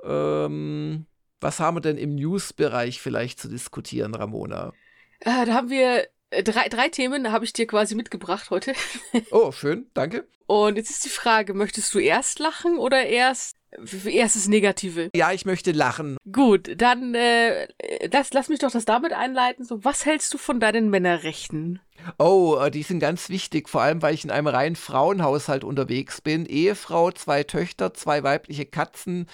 Ähm, 0.04 1.06
was 1.40 1.60
haben 1.60 1.78
wir 1.78 1.82
denn 1.82 1.98
im 1.98 2.16
News-Bereich 2.16 3.02
vielleicht 3.02 3.40
zu 3.40 3.50
diskutieren, 3.50 4.16
Ramona? 4.16 4.74
Äh, 5.20 5.46
da 5.46 5.54
haben 5.54 5.70
wir 5.70 6.08
äh, 6.30 6.44
drei, 6.44 6.68
drei 6.70 6.90
Themen, 6.90 7.32
habe 7.32 7.46
ich 7.46 7.54
dir 7.54 7.68
quasi 7.68 7.96
mitgebracht 7.96 8.50
heute. 8.50 8.74
oh, 9.32 9.52
schön, 9.52 9.88
danke. 9.94 10.28
Und 10.46 10.78
jetzt 10.78 10.90
ist 10.90 11.06
die 11.06 11.10
Frage, 11.10 11.54
möchtest 11.54 11.94
du 11.94 12.00
erst 12.00 12.40
lachen 12.40 12.78
oder 12.78 13.06
erst 13.06 13.58
erstes 14.06 14.48
Negative? 14.48 15.10
Ja, 15.16 15.32
ich 15.32 15.46
möchte 15.46 15.72
lachen. 15.72 16.18
Gut, 16.32 16.70
dann 16.78 17.16
äh, 17.16 17.68
das, 18.10 18.34
lass 18.34 18.50
mich 18.50 18.60
doch 18.60 18.72
das 18.72 18.86
damit 18.86 19.14
einleiten. 19.14 19.66
So, 19.66 19.84
was 19.84 20.06
hältst 20.06 20.34
du 20.34 20.38
von 20.38 20.60
deinen 20.60 20.90
Männerrechten? 20.90 21.80
Oh, 22.20 22.58
äh, 22.62 22.72
die 22.72 22.84
sind 22.84 23.00
ganz 23.00 23.30
wichtig, 23.30 23.70
vor 23.70 23.82
allem 23.82 24.02
weil 24.02 24.14
ich 24.14 24.24
in 24.24 24.32
einem 24.32 24.48
reinen 24.48 24.76
Frauenhaushalt 24.76 25.64
unterwegs 25.64 26.22
bin. 26.22 26.46
Ehefrau, 26.46 27.12
zwei 27.12 27.44
Töchter, 27.44 27.94
zwei 27.94 28.24
weibliche 28.24 28.66
Katzen 28.66 29.28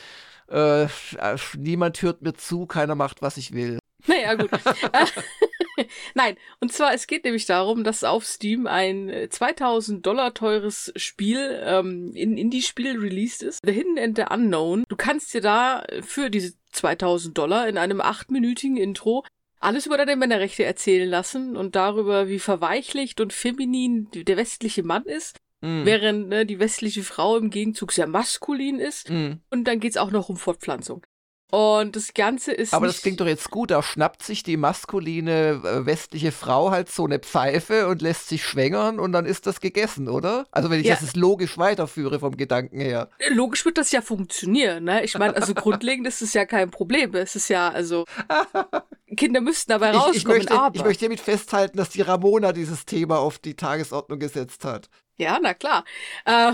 äh, 0.49 0.87
niemand 1.57 2.01
hört 2.01 2.21
mir 2.21 2.33
zu, 2.33 2.65
keiner 2.65 2.95
macht, 2.95 3.21
was 3.21 3.37
ich 3.37 3.53
will. 3.53 3.79
Naja, 4.07 4.35
gut. 4.35 4.49
Nein, 6.13 6.37
und 6.59 6.71
zwar, 6.71 6.93
es 6.93 7.07
geht 7.07 7.23
nämlich 7.23 7.45
darum, 7.45 7.83
dass 7.83 8.03
auf 8.03 8.25
Steam 8.25 8.67
ein 8.67 9.27
2000 9.29 10.05
Dollar 10.05 10.33
teures 10.33 10.91
Spiel, 10.95 11.61
ähm, 11.63 12.11
in 12.13 12.37
Indie-Spiel 12.37 12.99
released 12.99 13.43
ist. 13.43 13.59
The 13.63 13.71
Hidden 13.71 13.97
and 13.99 14.17
the 14.17 14.25
Unknown. 14.29 14.83
Du 14.87 14.95
kannst 14.95 15.33
dir 15.33 15.41
da 15.41 15.83
für 16.01 16.29
diese 16.29 16.53
2000 16.71 17.37
Dollar 17.37 17.67
in 17.67 17.77
einem 17.77 18.01
achtminütigen 18.01 18.77
Intro 18.77 19.23
alles 19.59 19.85
über 19.85 19.97
deine 19.97 20.15
Männerrechte 20.15 20.63
erzählen 20.63 21.09
lassen 21.09 21.57
und 21.57 21.75
darüber, 21.75 22.29
wie 22.29 22.39
verweichlicht 22.39 23.19
und 23.19 23.33
feminin 23.33 24.07
der 24.13 24.37
westliche 24.37 24.83
Mann 24.83 25.03
ist, 25.03 25.37
mm. 25.61 25.85
während 25.85 26.29
ne, 26.29 26.45
die 26.45 26.59
westliche 26.59 27.03
Frau 27.03 27.37
im 27.37 27.49
Gegenzug 27.49 27.91
sehr 27.91 28.07
maskulin 28.07 28.79
ist. 28.79 29.09
Mm. 29.09 29.33
Und 29.49 29.65
dann 29.65 29.79
geht's 29.79 29.97
auch 29.97 30.11
noch 30.11 30.29
um 30.29 30.37
Fortpflanzung. 30.37 31.03
Und 31.51 31.95
das 31.95 32.13
Ganze 32.13 32.51
ist. 32.51 32.75
Aber 32.75 32.85
das 32.85 33.01
klingt 33.01 33.19
doch 33.19 33.25
jetzt 33.25 33.49
gut. 33.49 33.71
Da 33.71 33.81
schnappt 33.81 34.21
sich 34.21 34.43
die 34.43 34.55
maskuline 34.55 35.61
äh, 35.63 35.85
westliche 35.85 36.31
Frau 36.31 36.69
halt 36.69 36.91
so 36.91 37.05
eine 37.05 37.17
Pfeife 37.17 37.87
und 37.87 38.03
lässt 38.03 38.29
sich 38.29 38.43
schwängern 38.43 38.99
und 38.99 39.13
dann 39.13 39.25
ist 39.25 39.47
das 39.47 39.59
gegessen, 39.59 40.09
oder? 40.09 40.45
Also 40.51 40.69
wenn 40.69 40.79
ich 40.79 40.85
ja. 40.85 40.97
das 40.99 41.15
logisch 41.15 41.57
weiterführe 41.57 42.19
vom 42.19 42.37
Gedanken 42.37 42.79
her. 42.79 43.09
Logisch 43.31 43.65
wird 43.65 43.79
das 43.79 43.91
ja 43.91 44.01
funktionieren, 44.01 44.83
ne? 44.83 45.03
Ich 45.03 45.17
meine, 45.17 45.35
also 45.35 45.55
grundlegend 45.55 46.05
ist 46.05 46.21
es 46.21 46.33
ja 46.33 46.45
kein 46.45 46.69
Problem. 46.69 47.15
Es 47.15 47.35
ist 47.35 47.47
ja, 47.47 47.69
also. 47.69 48.05
Kinder 49.17 49.41
müssten 49.41 49.71
dabei 49.71 49.89
rauskommen. 49.89 50.11
Ich, 50.11 50.17
ich, 50.17 50.27
möchte, 50.27 50.53
aber. 50.53 50.75
ich 50.75 50.83
möchte 50.83 50.99
hiermit 50.99 51.19
festhalten, 51.19 51.77
dass 51.77 51.89
die 51.89 52.01
Ramona 52.01 52.53
dieses 52.53 52.85
Thema 52.85 53.17
auf 53.17 53.39
die 53.39 53.55
Tagesordnung 53.55 54.19
gesetzt 54.19 54.65
hat. 54.65 54.87
Ja, 55.19 55.39
na 55.41 55.53
klar. 55.53 55.83
Äh, 56.25 56.53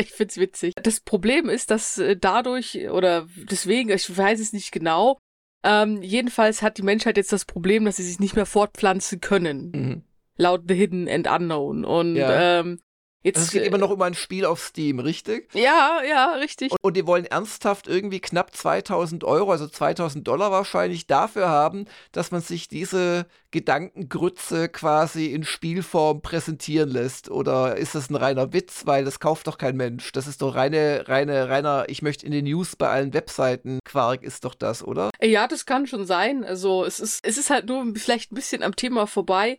ich 0.00 0.10
find's 0.12 0.38
witzig. 0.38 0.74
Das 0.82 1.00
Problem 1.00 1.48
ist, 1.48 1.70
dass 1.70 1.98
äh, 1.98 2.16
dadurch 2.16 2.88
oder 2.90 3.26
deswegen, 3.36 3.90
ich 3.90 4.16
weiß 4.16 4.40
es 4.40 4.52
nicht 4.52 4.72
genau, 4.72 5.18
ähm, 5.64 6.00
jedenfalls 6.02 6.62
hat 6.62 6.78
die 6.78 6.82
Menschheit 6.82 7.16
jetzt 7.16 7.32
das 7.32 7.44
Problem, 7.44 7.84
dass 7.84 7.96
sie 7.96 8.04
sich 8.04 8.20
nicht 8.20 8.36
mehr 8.36 8.46
fortpflanzen 8.46 9.20
können. 9.20 9.70
Mhm. 9.74 10.02
Laut 10.36 10.62
The 10.68 10.74
Hidden 10.74 11.08
and 11.08 11.28
Unknown. 11.28 11.84
Und 11.84 12.16
ja. 12.16 12.60
ähm, 12.60 12.78
Jetzt, 13.26 13.38
es 13.38 13.50
geht 13.50 13.62
äh, 13.62 13.66
immer 13.66 13.78
noch 13.78 13.90
um 13.90 14.00
ein 14.02 14.14
Spiel 14.14 14.44
auf 14.44 14.62
Steam, 14.62 15.00
richtig? 15.00 15.52
Ja, 15.52 16.00
ja, 16.08 16.34
richtig. 16.34 16.70
Und, 16.70 16.78
und 16.80 16.96
die 16.96 17.08
wollen 17.08 17.24
ernsthaft 17.24 17.88
irgendwie 17.88 18.20
knapp 18.20 18.54
2000 18.54 19.24
Euro, 19.24 19.50
also 19.50 19.66
2000 19.66 20.28
Dollar 20.28 20.52
wahrscheinlich, 20.52 21.08
dafür 21.08 21.48
haben, 21.48 21.86
dass 22.12 22.30
man 22.30 22.40
sich 22.40 22.68
diese 22.68 23.26
Gedankengrütze 23.50 24.68
quasi 24.68 25.26
in 25.26 25.42
Spielform 25.42 26.22
präsentieren 26.22 26.88
lässt. 26.88 27.28
Oder 27.28 27.76
ist 27.76 27.96
das 27.96 28.10
ein 28.10 28.14
reiner 28.14 28.52
Witz, 28.52 28.86
weil 28.86 29.04
das 29.04 29.18
kauft 29.18 29.48
doch 29.48 29.58
kein 29.58 29.76
Mensch. 29.76 30.12
Das 30.12 30.28
ist 30.28 30.40
doch 30.40 30.54
reine, 30.54 31.08
reine, 31.08 31.48
reiner, 31.48 31.86
ich 31.88 32.02
möchte 32.02 32.26
in 32.26 32.30
den 32.30 32.44
News 32.44 32.76
bei 32.76 32.88
allen 32.88 33.12
Webseiten 33.12 33.80
Quark 33.84 34.22
ist 34.22 34.44
doch 34.44 34.54
das, 34.54 34.84
oder? 34.84 35.10
Ja, 35.20 35.48
das 35.48 35.66
kann 35.66 35.88
schon 35.88 36.06
sein. 36.06 36.44
Also 36.44 36.84
es 36.84 37.00
ist, 37.00 37.26
es 37.26 37.38
ist 37.38 37.50
halt 37.50 37.66
nur 37.66 37.84
vielleicht 37.96 38.30
ein 38.30 38.36
bisschen 38.36 38.62
am 38.62 38.76
Thema 38.76 39.08
vorbei 39.08 39.58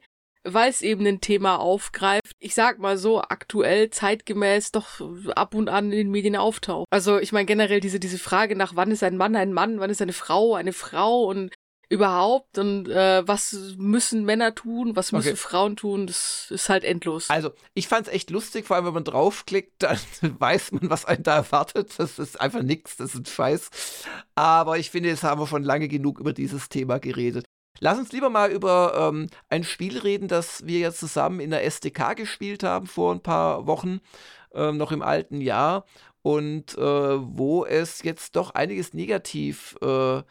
weil 0.53 0.69
es 0.69 0.81
eben 0.81 1.05
ein 1.05 1.21
Thema 1.21 1.59
aufgreift, 1.59 2.31
ich 2.39 2.55
sag 2.55 2.79
mal 2.79 2.97
so, 2.97 3.21
aktuell, 3.21 3.89
zeitgemäß 3.89 4.71
doch 4.71 5.01
ab 5.35 5.53
und 5.53 5.69
an 5.69 5.91
in 5.91 5.97
den 5.97 6.11
Medien 6.11 6.35
auftaucht. 6.35 6.87
Also 6.89 7.19
ich 7.19 7.31
meine 7.31 7.45
generell 7.45 7.79
diese, 7.79 7.99
diese 7.99 8.17
Frage 8.17 8.55
nach, 8.55 8.75
wann 8.75 8.91
ist 8.91 9.03
ein 9.03 9.17
Mann 9.17 9.35
ein 9.35 9.53
Mann, 9.53 9.79
wann 9.79 9.89
ist 9.89 10.01
eine 10.01 10.13
Frau 10.13 10.55
eine 10.55 10.73
Frau 10.73 11.23
und 11.23 11.51
überhaupt 11.89 12.57
und 12.57 12.89
äh, 12.89 13.25
was 13.25 13.75
müssen 13.77 14.25
Männer 14.25 14.53
tun, 14.53 14.95
was 14.95 15.11
müssen 15.11 15.29
okay. 15.29 15.37
Frauen 15.37 15.77
tun, 15.77 16.07
das 16.07 16.47
ist 16.49 16.69
halt 16.69 16.83
endlos. 16.83 17.29
Also 17.29 17.51
ich 17.75 17.87
fand's 17.87 18.09
echt 18.09 18.29
lustig, 18.29 18.65
vor 18.65 18.75
allem 18.75 18.87
wenn 18.87 18.93
man 18.93 19.03
draufklickt, 19.03 19.83
dann 19.83 19.97
weiß 20.39 20.73
man, 20.73 20.89
was 20.89 21.05
einen 21.05 21.23
da 21.23 21.37
erwartet. 21.37 21.93
Das 21.97 22.19
ist 22.19 22.39
einfach 22.41 22.61
nichts, 22.61 22.97
das 22.97 23.13
ist 23.13 23.21
ein 23.21 23.25
Scheiß. 23.25 23.69
Aber 24.35 24.77
ich 24.77 24.91
finde, 24.91 25.09
jetzt 25.09 25.23
haben 25.23 25.39
wir 25.39 25.47
schon 25.47 25.63
lange 25.63 25.87
genug 25.87 26.19
über 26.19 26.33
dieses 26.33 26.67
Thema 26.69 26.99
geredet. 26.99 27.45
Lass 27.79 27.97
uns 27.97 28.11
lieber 28.11 28.29
mal 28.29 28.51
über 28.51 29.09
ähm, 29.09 29.27
ein 29.49 29.63
Spiel 29.63 29.97
reden, 29.97 30.27
das 30.27 30.65
wir 30.65 30.79
jetzt 30.79 30.99
zusammen 30.99 31.39
in 31.39 31.51
der 31.51 31.63
SDK 31.63 32.15
gespielt 32.15 32.63
haben 32.63 32.87
vor 32.87 33.13
ein 33.13 33.21
paar 33.21 33.67
Wochen, 33.67 33.99
äh, 34.53 34.71
noch 34.71 34.91
im 34.91 35.01
alten 35.01 35.41
Jahr, 35.41 35.85
und 36.21 36.77
äh, 36.77 36.81
wo 36.81 37.65
es 37.65 38.03
jetzt 38.03 38.35
doch 38.35 38.51
einiges 38.51 38.93
negativ 38.93 39.77
äh, 39.81 40.21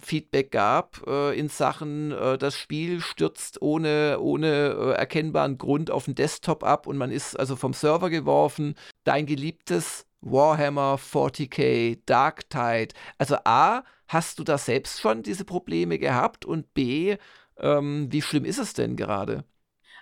Feedback 0.00 0.50
gab 0.50 1.06
äh, 1.06 1.38
in 1.38 1.48
Sachen, 1.48 2.12
äh, 2.12 2.38
das 2.38 2.56
Spiel 2.56 3.00
stürzt 3.00 3.62
ohne, 3.62 4.18
ohne 4.20 4.46
äh, 4.46 4.92
erkennbaren 4.92 5.58
Grund 5.58 5.90
auf 5.90 6.06
den 6.06 6.14
Desktop 6.14 6.64
ab 6.64 6.86
und 6.86 6.96
man 6.96 7.10
ist 7.10 7.38
also 7.38 7.56
vom 7.56 7.72
Server 7.72 8.10
geworfen. 8.10 8.74
Dein 9.04 9.26
geliebtes 9.26 10.06
Warhammer 10.20 10.96
40k, 10.98 11.98
Dark 12.06 12.50
Tide. 12.50 12.94
Also 13.18 13.36
A, 13.44 13.84
hast 14.12 14.38
du 14.38 14.44
da 14.44 14.58
selbst 14.58 15.00
schon 15.00 15.22
diese 15.22 15.44
Probleme 15.44 15.98
gehabt? 15.98 16.44
Und 16.44 16.72
B, 16.74 17.16
ähm, 17.58 18.08
wie 18.10 18.22
schlimm 18.22 18.44
ist 18.44 18.58
es 18.58 18.74
denn 18.74 18.96
gerade? 18.96 19.44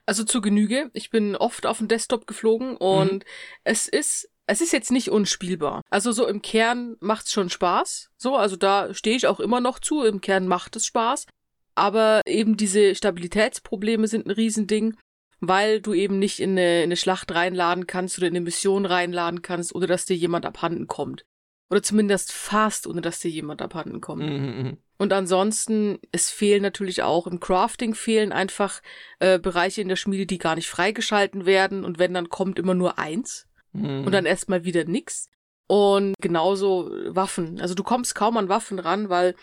Also 0.07 0.25
zu 0.25 0.41
Genüge. 0.41 0.91
Ich 0.95 1.11
bin 1.11 1.37
oft 1.37 1.67
auf 1.67 1.79
den 1.79 1.89
Desktop 1.89 2.27
geflogen 2.27 2.77
und 2.77 3.25
mhm. 3.25 3.29
es 3.65 3.89
ist 3.89 4.31
es 4.51 4.63
ist 4.63 4.73
jetzt 4.73 4.91
nicht 4.91 5.11
unspielbar. 5.11 5.83
Also 5.91 6.11
so 6.11 6.27
im 6.27 6.41
Kern 6.41 6.97
macht's 7.01 7.33
schon 7.33 7.51
Spaß. 7.51 8.11
So, 8.17 8.37
also 8.37 8.57
da 8.57 8.95
stehe 8.95 9.15
ich 9.15 9.27
auch 9.27 9.41
immer 9.41 9.61
noch 9.61 9.79
zu. 9.79 10.03
Im 10.05 10.23
Kern 10.23 10.49
macht 10.49 10.75
es 10.77 10.87
Spaß. 10.87 11.27
Aber 11.75 12.23
eben 12.27 12.57
diese 12.57 12.95
Stabilitätsprobleme 12.95 14.09
sind 14.09 14.27
ein 14.27 14.31
Riesending 14.31 14.97
weil 15.41 15.81
du 15.81 15.95
eben 15.95 16.19
nicht 16.19 16.41
in 16.41 16.53
eine, 16.53 16.79
in 16.79 16.89
eine 16.89 16.97
Schlacht 16.97 17.33
reinladen 17.35 17.87
kannst 17.87 18.19
oder 18.19 18.27
in 18.27 18.35
eine 18.35 18.45
Mission 18.45 18.87
reinladen 18.87 19.43
kannst, 19.43 19.75
oder 19.75 19.87
dass 19.87 20.05
dir 20.05 20.17
jemand 20.17 20.47
abhanden 20.47 20.87
kommt. 20.87 21.25
Oder 21.71 21.83
zumindest 21.83 22.33
fast, 22.33 22.87
ohne 22.87 23.01
dass 23.01 23.21
dir 23.21 23.31
jemand 23.31 23.61
abhanden 23.61 24.01
kommt. 24.01 24.23
Mhm, 24.23 24.63
mhm, 24.63 24.77
und 24.97 25.13
ansonsten, 25.13 25.99
es 26.13 26.31
fehlen 26.31 26.63
natürlich 26.63 27.03
auch 27.03 27.27
im 27.27 27.41
Crafting 27.41 27.95
fehlen 27.95 28.33
einfach 28.33 28.83
äh, 29.21 29.39
Bereiche 29.39 29.81
in 29.81 29.89
der 29.89 29.97
Schmiede, 29.97 30.27
die 30.27 30.39
gar 30.39 30.57
nicht 30.57 30.69
freigeschalten 30.69 31.47
werden. 31.47 31.85
Und 31.85 31.99
wenn, 31.99 32.15
dann 32.15 32.31
kommt 32.31 32.59
immer 32.59 32.75
nur 32.75 32.99
eins. 32.99 33.47
Mhm. 33.73 34.05
Und 34.05 34.13
dann 34.13 34.27
erstmal 34.27 34.65
wieder 34.65 34.85
nix. 34.85 35.29
Und 35.69 36.15
genauso 36.21 36.91
Waffen. 37.07 37.61
Also 37.61 37.75
du 37.75 37.85
kommst 37.85 38.15
kaum 38.15 38.37
an 38.39 38.49
Waffen 38.49 38.79
ran, 38.79 39.09
weil 39.09 39.35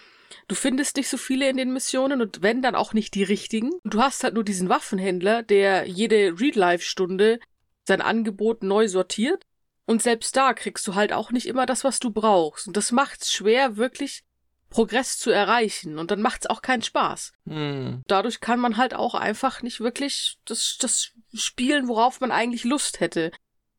Du 0.47 0.55
findest 0.55 0.97
nicht 0.97 1.09
so 1.09 1.17
viele 1.17 1.49
in 1.49 1.57
den 1.57 1.73
Missionen 1.73 2.21
und 2.21 2.41
wenn 2.41 2.61
dann 2.61 2.75
auch 2.75 2.93
nicht 2.93 3.15
die 3.15 3.23
richtigen. 3.23 3.71
Und 3.83 3.93
du 3.93 4.01
hast 4.01 4.23
halt 4.23 4.33
nur 4.33 4.43
diesen 4.43 4.69
Waffenhändler, 4.69 5.43
der 5.43 5.87
jede 5.87 6.39
Real-Life-Stunde 6.39 7.39
sein 7.87 8.01
Angebot 8.01 8.63
neu 8.63 8.87
sortiert. 8.87 9.45
Und 9.85 10.01
selbst 10.01 10.35
da 10.35 10.53
kriegst 10.53 10.87
du 10.87 10.95
halt 10.95 11.13
auch 11.13 11.31
nicht 11.31 11.47
immer 11.47 11.65
das, 11.65 11.83
was 11.83 11.99
du 11.99 12.09
brauchst. 12.09 12.67
Und 12.67 12.75
das 12.75 12.91
macht's 12.91 13.31
schwer, 13.31 13.77
wirklich 13.77 14.23
Progress 14.69 15.17
zu 15.17 15.29
erreichen. 15.29 15.99
Und 15.99 16.11
dann 16.11 16.21
macht's 16.21 16.47
auch 16.47 16.61
keinen 16.61 16.81
Spaß. 16.81 17.33
Hm. 17.47 18.01
Dadurch 18.07 18.39
kann 18.39 18.59
man 18.59 18.77
halt 18.77 18.95
auch 18.95 19.13
einfach 19.13 19.61
nicht 19.61 19.79
wirklich 19.79 20.37
das, 20.45 20.77
das 20.79 21.11
spielen, 21.33 21.87
worauf 21.87 22.19
man 22.19 22.31
eigentlich 22.31 22.63
Lust 22.63 22.99
hätte. 22.99 23.31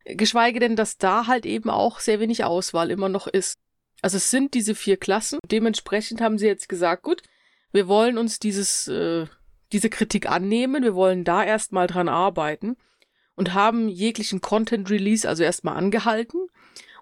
Geschweige 0.04 0.60
denn, 0.60 0.76
dass 0.76 0.96
da 0.96 1.26
halt 1.26 1.44
eben 1.44 1.70
auch 1.70 1.98
sehr 1.98 2.20
wenig 2.20 2.44
Auswahl 2.44 2.90
immer 2.90 3.08
noch 3.08 3.26
ist. 3.26 3.56
Also 4.00 4.18
es 4.18 4.30
sind 4.30 4.54
diese 4.54 4.76
vier 4.76 4.96
Klassen. 4.98 5.40
Dementsprechend 5.50 6.20
haben 6.20 6.38
sie 6.38 6.46
jetzt 6.46 6.68
gesagt, 6.68 7.02
gut, 7.02 7.22
wir 7.72 7.88
wollen 7.88 8.16
uns 8.16 8.38
dieses, 8.38 8.86
äh, 8.86 9.26
diese 9.72 9.90
Kritik 9.90 10.30
annehmen, 10.30 10.84
wir 10.84 10.94
wollen 10.94 11.24
da 11.24 11.42
erstmal 11.42 11.88
dran 11.88 12.08
arbeiten 12.08 12.76
und 13.36 13.54
haben 13.54 13.88
jeglichen 13.88 14.40
Content 14.40 14.90
Release 14.90 15.28
also 15.28 15.44
erstmal 15.44 15.76
angehalten. 15.76 16.48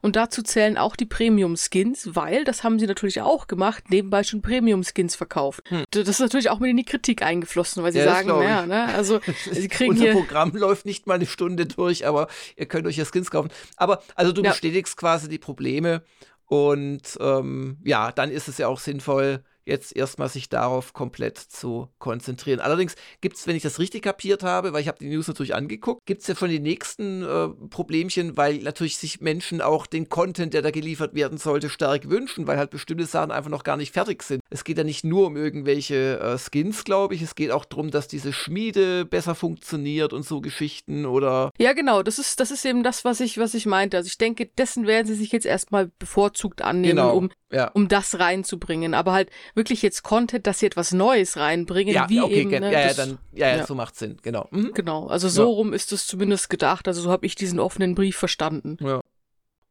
Und 0.02 0.16
dazu 0.16 0.42
zählen 0.42 0.76
auch 0.76 0.96
die 0.96 1.06
Premium 1.06 1.56
Skins, 1.56 2.10
weil, 2.14 2.44
das 2.44 2.62
haben 2.62 2.78
sie 2.78 2.86
natürlich 2.86 3.22
auch 3.22 3.46
gemacht, 3.46 3.84
nebenbei 3.88 4.22
schon 4.22 4.42
Premium 4.42 4.84
Skins 4.84 5.16
verkauft. 5.16 5.62
Hm. 5.70 5.84
Das 5.92 6.06
ist 6.06 6.18
natürlich 6.18 6.50
auch 6.50 6.58
mit 6.58 6.68
in 6.68 6.76
die 6.76 6.84
Kritik 6.84 7.22
eingeflossen, 7.22 7.82
weil 7.82 7.92
sie 7.92 8.00
ja, 8.00 8.04
sagen, 8.04 8.28
naja, 8.28 8.66
ne, 8.66 8.94
also 8.94 9.20
sie 9.50 9.66
kriegen 9.68 9.92
Unser 9.92 10.04
hier 10.04 10.12
Programm 10.12 10.50
läuft 10.54 10.84
nicht 10.84 11.06
mal 11.06 11.14
eine 11.14 11.24
Stunde 11.24 11.64
durch, 11.64 12.06
aber 12.06 12.28
ihr 12.54 12.66
könnt 12.66 12.86
euch 12.86 12.98
ja 12.98 13.06
Skins 13.06 13.30
kaufen. 13.30 13.48
Aber 13.78 14.02
also 14.14 14.32
du 14.32 14.42
ja. 14.42 14.50
bestätigst 14.50 14.98
quasi 14.98 15.30
die 15.30 15.38
Probleme 15.38 16.02
und 16.44 17.16
ähm, 17.18 17.78
ja, 17.82 18.12
dann 18.12 18.30
ist 18.30 18.48
es 18.48 18.58
ja 18.58 18.68
auch 18.68 18.80
sinnvoll, 18.80 19.42
jetzt 19.66 19.94
erstmal 19.96 20.28
sich 20.28 20.48
darauf 20.48 20.92
komplett 20.92 21.38
zu 21.38 21.88
konzentrieren. 21.98 22.60
Allerdings 22.60 22.94
gibt 23.20 23.36
es, 23.36 23.46
wenn 23.46 23.56
ich 23.56 23.62
das 23.62 23.78
richtig 23.78 24.02
kapiert 24.02 24.42
habe, 24.42 24.72
weil 24.72 24.82
ich 24.82 24.88
habe 24.88 24.98
die 24.98 25.08
News 25.08 25.28
natürlich 25.28 25.54
angeguckt, 25.54 26.04
gibt 26.06 26.22
es 26.22 26.26
ja 26.26 26.36
schon 26.36 26.50
die 26.50 26.60
nächsten 26.60 27.22
äh, 27.22 27.48
Problemchen, 27.70 28.36
weil 28.36 28.58
natürlich 28.58 28.98
sich 28.98 29.20
Menschen 29.20 29.60
auch 29.60 29.86
den 29.86 30.08
Content, 30.08 30.54
der 30.54 30.62
da 30.62 30.70
geliefert 30.70 31.14
werden 31.14 31.38
sollte, 31.38 31.68
stark 31.68 32.10
wünschen, 32.10 32.46
weil 32.46 32.58
halt 32.58 32.70
bestimmte 32.70 33.06
Sachen 33.06 33.30
einfach 33.30 33.50
noch 33.50 33.64
gar 33.64 33.76
nicht 33.76 33.92
fertig 33.92 34.22
sind. 34.22 34.40
Es 34.50 34.64
geht 34.64 34.78
ja 34.78 34.84
nicht 34.84 35.04
nur 35.04 35.26
um 35.26 35.36
irgendwelche 35.36 36.18
äh, 36.20 36.38
Skins, 36.38 36.84
glaube 36.84 37.14
ich, 37.14 37.22
es 37.22 37.34
geht 37.34 37.50
auch 37.50 37.64
darum, 37.64 37.90
dass 37.90 38.08
diese 38.08 38.32
Schmiede 38.32 39.04
besser 39.04 39.34
funktioniert 39.34 40.12
und 40.12 40.24
so 40.24 40.40
Geschichten 40.40 41.06
oder... 41.06 41.50
Ja, 41.58 41.72
genau, 41.72 42.02
das 42.02 42.18
ist, 42.18 42.40
das 42.40 42.50
ist 42.50 42.64
eben 42.64 42.82
das, 42.82 43.04
was 43.04 43.20
ich, 43.20 43.38
was 43.38 43.54
ich 43.54 43.66
meinte. 43.66 43.96
Also 43.96 44.08
ich 44.08 44.18
denke, 44.18 44.46
dessen 44.46 44.86
werden 44.86 45.06
sie 45.06 45.14
sich 45.14 45.32
jetzt 45.32 45.46
erstmal 45.46 45.90
bevorzugt 45.98 46.62
annehmen, 46.62 46.96
genau, 46.96 47.16
um, 47.16 47.30
ja. 47.54 47.68
um 47.68 47.88
das 47.88 48.18
reinzubringen. 48.18 48.94
Aber 48.94 49.12
halt 49.12 49.30
wirklich 49.54 49.82
jetzt 49.82 50.02
Content, 50.02 50.46
dass 50.46 50.58
sie 50.58 50.66
etwas 50.66 50.92
Neues 50.92 51.36
reinbringen, 51.36 51.94
ja, 51.94 52.08
wie 52.08 52.20
okay, 52.20 52.40
eben. 52.40 52.50
Ne, 52.50 52.72
ja, 52.72 52.80
ja, 52.80 52.94
dann, 52.94 53.18
ja, 53.32 53.48
ja, 53.48 53.56
ja, 53.58 53.66
so 53.66 53.74
macht 53.74 53.96
Sinn, 53.96 54.18
genau. 54.22 54.48
Mhm. 54.50 54.72
Genau, 54.74 55.06
also 55.06 55.28
so 55.28 55.50
rum 55.50 55.72
ist 55.72 55.92
es 55.92 56.06
zumindest 56.06 56.50
gedacht. 56.50 56.88
Also 56.88 57.00
so 57.02 57.10
habe 57.10 57.26
ich 57.26 57.34
diesen 57.34 57.60
offenen 57.60 57.94
Brief 57.94 58.16
verstanden. 58.16 58.76
Ja. 58.80 59.00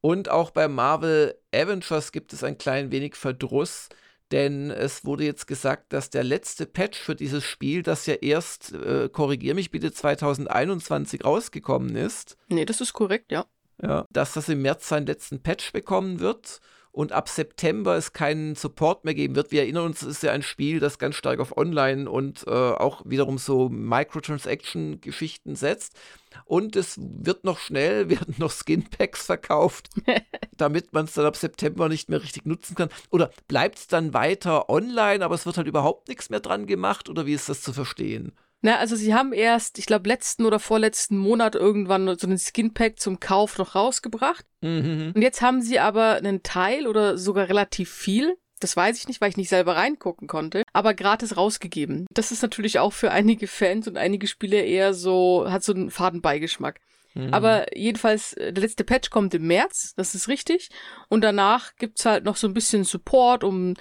Und 0.01 0.29
auch 0.29 0.51
bei 0.51 0.67
Marvel 0.67 1.35
Avengers 1.53 2.11
gibt 2.11 2.33
es 2.33 2.43
ein 2.43 2.57
klein 2.57 2.91
wenig 2.91 3.15
Verdruss, 3.15 3.89
denn 4.31 4.71
es 4.71 5.05
wurde 5.05 5.23
jetzt 5.23 5.47
gesagt, 5.47 5.93
dass 5.93 6.09
der 6.09 6.23
letzte 6.23 6.65
Patch 6.65 6.99
für 6.99 7.15
dieses 7.15 7.43
Spiel, 7.43 7.83
das 7.83 8.05
ja 8.05 8.15
erst, 8.15 8.73
äh, 8.73 9.07
korrigier 9.09 9.55
mich 9.55 9.71
bitte, 9.71 9.93
2021 9.93 11.23
rausgekommen 11.23 11.95
ist. 11.95 12.37
Nee, 12.49 12.65
das 12.65 12.81
ist 12.81 12.93
korrekt, 12.93 13.31
ja. 13.31 13.45
Ja, 13.81 14.05
dass 14.11 14.33
das 14.33 14.49
im 14.49 14.61
März 14.61 14.87
seinen 14.87 15.07
letzten 15.07 15.41
Patch 15.41 15.71
bekommen 15.71 16.19
wird 16.19 16.61
und 16.93 17.11
ab 17.11 17.27
September 17.27 17.97
es 17.97 18.13
keinen 18.13 18.55
Support 18.55 19.03
mehr 19.03 19.15
geben 19.15 19.35
wird. 19.35 19.51
Wir 19.51 19.63
erinnern 19.63 19.87
uns, 19.87 20.03
es 20.03 20.09
ist 20.09 20.23
ja 20.23 20.31
ein 20.31 20.43
Spiel, 20.43 20.79
das 20.79 20.99
ganz 20.99 21.15
stark 21.15 21.39
auf 21.39 21.57
Online 21.57 22.09
und 22.09 22.45
äh, 22.45 22.51
auch 22.51 23.01
wiederum 23.03 23.39
so 23.39 23.67
Microtransaction-Geschichten 23.67 25.55
setzt. 25.55 25.99
Und 26.45 26.75
es 26.75 26.99
wird 27.01 27.45
noch 27.45 27.57
schnell, 27.57 28.09
werden 28.11 28.35
noch 28.37 28.51
Skinpacks 28.51 29.25
verkauft, 29.25 29.89
damit 30.55 30.93
man 30.93 31.05
es 31.05 31.13
dann 31.13 31.25
ab 31.25 31.35
September 31.35 31.89
nicht 31.89 32.09
mehr 32.09 32.21
richtig 32.21 32.45
nutzen 32.45 32.75
kann. 32.75 32.89
Oder 33.09 33.31
bleibt 33.47 33.79
es 33.79 33.87
dann 33.87 34.13
weiter 34.13 34.69
online, 34.69 35.25
aber 35.25 35.33
es 35.33 35.47
wird 35.47 35.57
halt 35.57 35.67
überhaupt 35.67 36.09
nichts 36.09 36.29
mehr 36.29 36.41
dran 36.41 36.67
gemacht? 36.67 37.09
Oder 37.09 37.25
wie 37.25 37.33
ist 37.33 37.49
das 37.49 37.61
zu 37.61 37.73
verstehen? 37.73 38.33
Na, 38.65 38.77
also 38.77 38.95
sie 38.95 39.13
haben 39.13 39.33
erst, 39.33 39.77
ich 39.77 39.85
glaube, 39.85 40.07
letzten 40.07 40.45
oder 40.45 40.57
vorletzten 40.57 41.17
Monat 41.17 41.53
irgendwann 41.53 42.17
so 42.17 42.25
einen 42.25 42.39
Skinpack 42.39 42.97
zum 42.97 43.19
Kauf 43.19 43.57
noch 43.57 43.75
rausgebracht. 43.75 44.45
Mhm. 44.61 45.11
Und 45.13 45.21
jetzt 45.21 45.41
haben 45.41 45.61
sie 45.61 45.79
aber 45.79 46.13
einen 46.13 46.43
Teil 46.43 46.87
oder 46.87 47.17
sogar 47.17 47.49
relativ 47.49 47.91
viel. 47.91 48.37
Das 48.61 48.77
weiß 48.77 48.97
ich 48.97 49.09
nicht, 49.09 49.19
weil 49.19 49.29
ich 49.29 49.35
nicht 49.35 49.49
selber 49.49 49.75
reingucken 49.75 50.29
konnte, 50.29 50.63
aber 50.71 50.93
gratis 50.93 51.35
rausgegeben. 51.35 52.07
Das 52.13 52.31
ist 52.31 52.41
natürlich 52.41 52.79
auch 52.79 52.93
für 52.93 53.11
einige 53.11 53.47
Fans 53.47 53.85
und 53.89 53.97
einige 53.97 54.27
Spieler 54.27 54.63
eher 54.63 54.93
so, 54.93 55.45
hat 55.49 55.65
so 55.65 55.73
einen 55.73 55.91
Fadenbeigeschmack. 55.91 56.79
Mhm. 57.15 57.33
Aber 57.33 57.77
jedenfalls, 57.77 58.31
äh, 58.33 58.53
der 58.53 58.63
letzte 58.63 58.85
Patch 58.85 59.09
kommt 59.09 59.33
im 59.33 59.45
März, 59.45 59.93
das 59.97 60.15
ist 60.15 60.29
richtig. 60.29 60.69
Und 61.09 61.21
danach 61.21 61.75
gibt's 61.75 62.05
halt 62.05 62.23
noch 62.23 62.37
so 62.37 62.47
ein 62.47 62.53
bisschen 62.53 62.85
Support, 62.85 63.43
um 63.43 63.73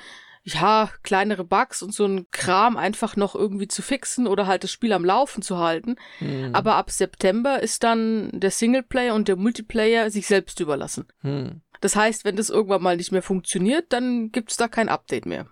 ja, 0.45 0.91
kleinere 1.03 1.45
Bugs 1.45 1.83
und 1.83 1.95
so 1.95 2.05
ein 2.05 2.27
Kram 2.31 2.77
einfach 2.77 3.17
noch 3.17 3.35
irgendwie 3.35 3.69
zu 3.69 3.81
fixen 3.81 4.27
oder 4.27 4.47
halt 4.47 4.65
das 4.65 4.73
Spiel 4.73 4.93
am 4.93 5.05
Laufen 5.05 5.43
zu 5.43 5.59
halten. 5.59 5.97
Hm. 6.19 6.55
Aber 6.55 6.75
ab 6.75 6.91
September 6.91 7.63
ist 7.63 7.85
dann 7.85 8.31
der 8.33 8.51
Singleplayer 8.51 9.15
und 9.15 9.29
der 9.29 9.37
Multiplayer 9.37 10.11
sich 10.11 10.27
selbst 10.27 10.59
überlassen. 10.59 11.07
Hm. 11.21 11.63
Das 11.81 11.95
heißt, 11.97 12.25
wenn 12.25 12.37
das 12.37 12.51
irgendwann 12.51 12.83
mal 12.83 12.97
nicht 12.97 13.13
mehr 13.13 13.23
funktioniert, 13.23 13.93
dann 13.93 14.33
gibt's 14.33 14.57
da 14.57 14.69
kein 14.69 14.89
Update 14.89 15.27
mehr. 15.27 15.47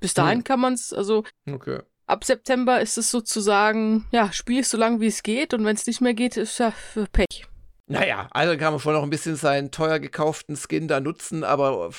Bis 0.00 0.12
dahin 0.12 0.38
hm. 0.38 0.44
kann 0.44 0.60
man's, 0.60 0.92
also 0.92 1.24
okay. 1.50 1.80
ab 2.06 2.24
September 2.24 2.80
ist 2.80 2.98
es 2.98 3.10
sozusagen, 3.10 4.06
ja, 4.10 4.32
spiel 4.32 4.60
es 4.60 4.70
so 4.70 4.76
lange 4.76 5.00
wie 5.00 5.06
es 5.06 5.22
geht 5.22 5.54
und 5.54 5.64
wenn 5.64 5.76
es 5.76 5.86
nicht 5.86 6.02
mehr 6.02 6.14
geht, 6.14 6.36
ist 6.36 6.58
ja 6.58 6.70
für 6.70 7.06
Pech. 7.06 7.48
Naja, 7.88 8.26
also 8.32 8.58
kann 8.58 8.72
man 8.72 8.80
schon 8.80 8.94
noch 8.94 9.04
ein 9.04 9.10
bisschen 9.10 9.36
seinen 9.36 9.70
teuer 9.70 10.00
gekauften 10.00 10.56
Skin 10.56 10.88
da 10.88 10.98
nutzen, 10.98 11.44
aber 11.44 11.90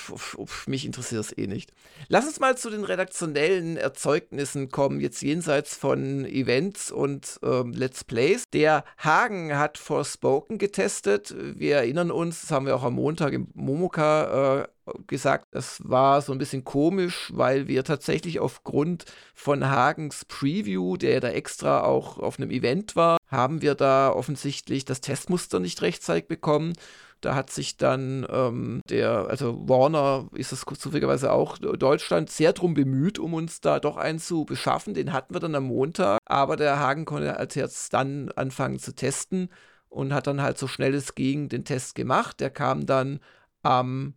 mich 0.66 0.84
interessiert 0.84 1.20
das 1.20 1.36
eh 1.36 1.46
nicht. 1.46 1.72
Lass 2.08 2.26
uns 2.26 2.40
mal 2.40 2.58
zu 2.58 2.68
den 2.68 2.84
redaktionellen 2.84 3.78
Erzeugnissen 3.78 4.68
kommen, 4.68 5.00
jetzt 5.00 5.22
jenseits 5.22 5.74
von 5.74 6.26
Events 6.26 6.90
und 6.90 7.40
ähm, 7.42 7.72
Let's 7.72 8.04
Plays. 8.04 8.50
Der 8.50 8.84
Hagen 8.98 9.56
hat 9.56 9.78
Forspoken 9.78 10.58
getestet. 10.58 11.34
Wir 11.38 11.76
erinnern 11.76 12.10
uns, 12.10 12.42
das 12.42 12.50
haben 12.50 12.66
wir 12.66 12.76
auch 12.76 12.84
am 12.84 12.94
Montag 12.94 13.32
im 13.32 13.48
Momoka 13.54 14.64
äh, 14.64 14.68
gesagt, 15.06 15.46
es 15.52 15.80
war 15.84 16.22
so 16.22 16.32
ein 16.32 16.38
bisschen 16.38 16.64
komisch, 16.64 17.30
weil 17.34 17.68
wir 17.68 17.84
tatsächlich 17.84 18.40
aufgrund 18.40 19.04
von 19.34 19.68
Hagens 19.68 20.24
Preview, 20.24 20.96
der 20.96 21.20
da 21.20 21.28
extra 21.28 21.82
auch 21.82 22.18
auf 22.18 22.38
einem 22.38 22.50
Event 22.50 22.96
war, 22.96 23.18
haben 23.26 23.62
wir 23.62 23.74
da 23.74 24.10
offensichtlich 24.10 24.84
das 24.84 25.00
Testmuster 25.00 25.60
nicht 25.60 25.82
rechtzeitig 25.82 26.28
bekommen. 26.28 26.72
Da 27.20 27.34
hat 27.34 27.50
sich 27.50 27.76
dann 27.76 28.26
ähm, 28.30 28.80
der, 28.88 29.26
also 29.28 29.68
Warner 29.68 30.28
ist 30.34 30.52
es 30.52 30.60
zufälligerweise 30.60 31.32
auch 31.32 31.58
Deutschland 31.58 32.30
sehr 32.30 32.52
drum 32.52 32.74
bemüht, 32.74 33.18
um 33.18 33.34
uns 33.34 33.60
da 33.60 33.80
doch 33.80 33.96
einen 33.96 34.20
zu 34.20 34.44
beschaffen. 34.44 34.94
Den 34.94 35.12
hatten 35.12 35.34
wir 35.34 35.40
dann 35.40 35.56
am 35.56 35.64
Montag, 35.64 36.20
aber 36.26 36.56
der 36.56 36.78
Hagen 36.78 37.04
konnte 37.06 37.36
als 37.36 37.56
jetzt 37.56 37.92
dann 37.92 38.30
anfangen 38.36 38.78
zu 38.78 38.94
testen 38.94 39.48
und 39.88 40.12
hat 40.14 40.26
dann 40.26 40.42
halt 40.42 40.58
so 40.58 40.68
schnell 40.68 40.94
es 40.94 41.14
ging 41.14 41.48
den 41.48 41.64
Test 41.64 41.94
gemacht. 41.96 42.40
Der 42.40 42.50
kam 42.50 42.86
dann 42.86 43.20
am 43.62 44.14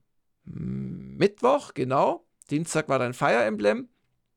Mittwoch, 0.53 1.73
genau. 1.73 2.25
Dienstag 2.49 2.89
war 2.89 2.99
dann 2.99 3.13
Fire 3.13 3.43
Emblem. 3.43 3.89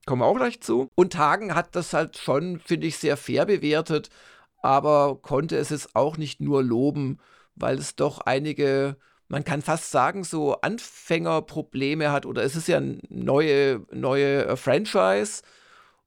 Kommen 0.07 0.23
wir 0.23 0.27
auch 0.27 0.37
gleich 0.37 0.61
zu. 0.61 0.89
Und 0.95 1.17
Hagen 1.17 1.55
hat 1.55 1.75
das 1.75 1.93
halt 1.93 2.19
schon, 2.19 2.61
finde 2.61 2.87
ich, 2.87 2.99
sehr 2.99 3.17
fair 3.17 3.47
bewertet, 3.47 4.11
aber 4.63 5.19
konnte 5.21 5.57
es 5.57 5.71
jetzt 5.71 5.97
auch 5.97 6.17
nicht 6.17 6.41
nur 6.41 6.63
loben, 6.63 7.19
weil 7.55 7.79
es 7.79 7.97
doch 7.97 8.21
einige, 8.21 8.97
man 9.29 9.45
kann 9.45 9.63
fast 9.63 9.91
sagen, 9.91 10.25
so 10.25 10.61
Anfängerprobleme 10.61 12.13
hat. 12.13 12.27
Oder 12.27 12.43
es 12.43 12.57
ist 12.57 12.69
ja 12.69 12.79
eine 12.79 12.99
neue, 13.09 13.85
neue 13.93 14.47
äh, 14.47 14.57
Franchise. 14.57 15.43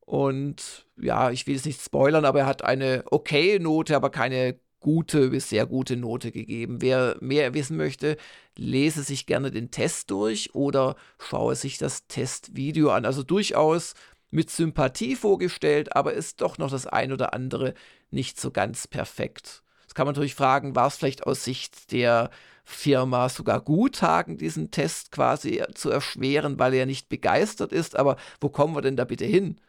Und 0.02 0.88
ja, 0.98 1.32
ich 1.32 1.48
will 1.48 1.56
es 1.56 1.66
nicht 1.66 1.82
spoilern, 1.82 2.26
aber 2.26 2.42
er 2.42 2.46
hat 2.46 2.64
eine 2.64 3.04
okay 3.12 3.60
Note, 3.60 3.96
aber 3.96 4.10
keine 4.10 4.60
gute 4.88 5.32
bis 5.32 5.50
sehr 5.50 5.66
gute 5.66 5.98
Note 5.98 6.32
gegeben. 6.32 6.82
Wer 6.82 7.18
mehr 7.20 7.54
wissen 7.54 7.76
möchte, 7.76 8.16
lese 8.56 9.04
sich 9.04 9.26
gerne 9.26 9.52
den 9.52 9.70
Test 9.70 10.12
durch 10.12 10.56
oder 10.56 10.96
schaue 11.20 11.56
sich 11.56 11.78
das 11.78 12.08
Testvideo 12.08 12.92
an. 12.92 13.04
Also 13.04 13.22
durchaus 13.22 13.96
mit 14.32 14.50
Sympathie 14.50 15.18
vorgestellt, 15.18 15.94
aber 15.94 16.14
ist 16.14 16.40
doch 16.40 16.58
noch 16.58 16.72
das 16.72 16.88
ein 16.88 17.12
oder 17.12 17.34
andere 17.34 17.74
nicht 18.12 18.40
so 18.40 18.50
ganz 18.50 18.88
perfekt. 18.88 19.62
Das 19.84 19.94
kann 19.94 20.06
man 20.06 20.14
natürlich 20.16 20.36
fragen, 20.36 20.74
war 20.78 20.88
es 20.88 20.96
vielleicht 20.96 21.28
aus 21.28 21.44
Sicht 21.44 21.92
der 21.92 22.30
Firma 22.64 23.28
sogar 23.28 23.60
gut, 23.60 24.02
Hagen 24.02 24.38
diesen 24.38 24.72
Test 24.72 25.12
quasi 25.12 25.62
zu 25.76 25.90
erschweren, 25.90 26.60
weil 26.60 26.74
er 26.74 26.86
nicht 26.86 27.10
begeistert 27.10 27.74
ist, 27.74 27.98
aber 27.98 28.16
wo 28.40 28.48
kommen 28.48 28.74
wir 28.74 28.82
denn 28.82 28.96
da 28.96 29.04
bitte 29.04 29.26
hin? 29.26 29.60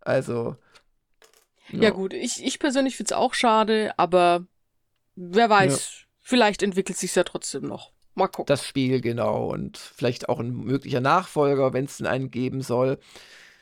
Also, 0.00 0.56
ja, 1.70 1.82
ja 1.82 1.90
gut, 1.90 2.12
ich, 2.12 2.44
ich 2.44 2.58
persönlich 2.58 2.96
finde 2.96 3.12
es 3.12 3.18
auch 3.18 3.34
schade, 3.34 3.92
aber 3.96 4.46
wer 5.16 5.50
weiß, 5.50 6.00
ja. 6.00 6.06
vielleicht 6.20 6.62
entwickelt 6.62 6.98
sich 6.98 7.14
ja 7.14 7.24
trotzdem 7.24 7.64
noch. 7.64 7.92
Mal 8.14 8.26
gucken. 8.26 8.46
Das 8.46 8.66
Spiel, 8.66 9.00
genau. 9.00 9.48
Und 9.52 9.78
vielleicht 9.78 10.28
auch 10.28 10.40
ein 10.40 10.52
möglicher 10.52 11.00
Nachfolger, 11.00 11.72
wenn 11.72 11.84
es 11.84 11.98
denn 11.98 12.06
einen 12.06 12.30
geben 12.30 12.62
soll. 12.62 12.98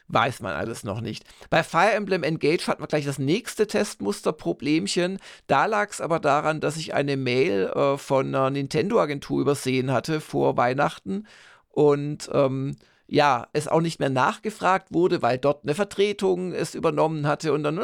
Weiß 0.09 0.41
man 0.41 0.55
alles 0.55 0.85
noch 0.85 1.01
nicht. 1.01 1.25
Bei 1.51 1.63
Fire 1.63 1.93
Emblem 1.93 2.23
Engage 2.23 2.69
hatten 2.69 2.83
wir 2.83 2.87
gleich 2.87 3.05
das 3.05 3.19
nächste 3.19 3.67
Testmuster-Problemchen. 3.67 5.19
Da 5.47 5.67
lag 5.67 5.91
es 5.91 6.01
aber 6.01 6.21
daran, 6.21 6.61
dass 6.61 6.77
ich 6.77 6.95
eine 6.95 7.17
Mail 7.17 7.67
äh, 7.75 7.99
von 7.99 8.29
einer 8.29 8.51
Nintendo-Agentur 8.51 9.41
übersehen 9.41 9.93
hatte 9.93 10.21
vor 10.21 10.57
Weihnachten. 10.57 11.27
Und 11.69 12.31
ähm, 12.33 12.77
ja, 13.09 13.49
es 13.53 13.69
auch 13.69 13.81
nicht 13.81 14.01
mehr 14.01 14.11
nachgefragt 14.11 14.93
wurde, 14.93 15.23
weil 15.23 15.39
dort 15.39 15.65
eine 15.65 15.75
Vertretung 15.75 16.53
es 16.53 16.75
übernommen 16.75 17.27
hatte 17.27 17.53
und 17.53 17.63
dann 17.63 17.79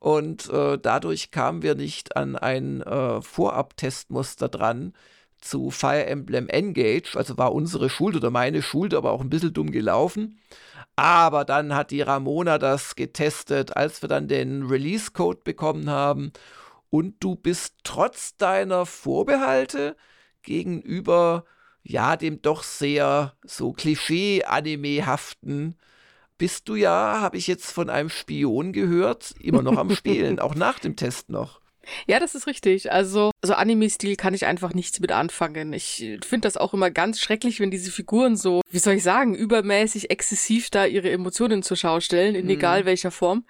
und 0.00 0.48
äh, 0.50 0.78
dadurch 0.78 1.30
kamen 1.30 1.62
wir 1.62 1.74
nicht 1.74 2.16
an 2.16 2.36
ein 2.36 2.82
äh, 2.82 3.20
Vorab-Testmuster 3.20 4.48
dran 4.48 4.92
zu 5.40 5.70
Fire 5.70 6.06
Emblem 6.06 6.48
Engage, 6.48 7.16
also 7.16 7.38
war 7.38 7.52
unsere 7.52 7.90
Schuld 7.90 8.16
oder 8.16 8.30
meine 8.30 8.62
Schuld, 8.62 8.94
aber 8.94 9.12
auch 9.12 9.20
ein 9.20 9.30
bisschen 9.30 9.52
dumm 9.52 9.70
gelaufen. 9.70 10.40
Aber 10.96 11.44
dann 11.44 11.74
hat 11.74 11.90
die 11.92 12.02
Ramona 12.02 12.58
das 12.58 12.96
getestet, 12.96 13.76
als 13.76 14.02
wir 14.02 14.08
dann 14.08 14.26
den 14.28 14.64
Release-Code 14.64 15.40
bekommen 15.44 15.88
haben. 15.88 16.32
Und 16.90 17.16
du 17.20 17.36
bist 17.36 17.76
trotz 17.84 18.36
deiner 18.36 18.86
Vorbehalte 18.86 19.96
gegenüber 20.42 21.44
ja, 21.88 22.16
dem 22.16 22.42
doch 22.42 22.62
sehr 22.62 23.34
so 23.44 23.72
Klischee-Anime-haften 23.72 25.76
bist 26.36 26.68
du 26.68 26.76
ja, 26.76 27.20
habe 27.20 27.36
ich 27.36 27.48
jetzt 27.48 27.72
von 27.72 27.90
einem 27.90 28.10
Spion 28.10 28.72
gehört, 28.72 29.34
immer 29.40 29.62
noch 29.62 29.76
am 29.76 29.90
Spielen, 29.90 30.38
auch 30.40 30.54
nach 30.54 30.78
dem 30.78 30.94
Test 30.94 31.30
noch. 31.30 31.60
Ja, 32.06 32.20
das 32.20 32.34
ist 32.34 32.46
richtig. 32.46 32.92
Also, 32.92 33.30
so 33.42 33.54
Anime-Stil 33.54 34.16
kann 34.16 34.34
ich 34.34 34.44
einfach 34.44 34.74
nichts 34.74 35.00
mit 35.00 35.10
anfangen. 35.10 35.72
Ich 35.72 36.06
finde 36.22 36.46
das 36.46 36.58
auch 36.58 36.74
immer 36.74 36.90
ganz 36.90 37.18
schrecklich, 37.18 37.60
wenn 37.60 37.70
diese 37.70 37.90
Figuren 37.90 38.36
so, 38.36 38.60
wie 38.70 38.78
soll 38.78 38.94
ich 38.94 39.02
sagen, 39.02 39.34
übermäßig 39.34 40.10
exzessiv 40.10 40.68
da 40.68 40.84
ihre 40.84 41.10
Emotionen 41.10 41.62
zur 41.62 41.78
Schau 41.78 42.00
stellen, 42.00 42.34
in 42.34 42.44
mhm. 42.44 42.50
egal 42.50 42.84
welcher 42.84 43.10
Form. 43.10 43.44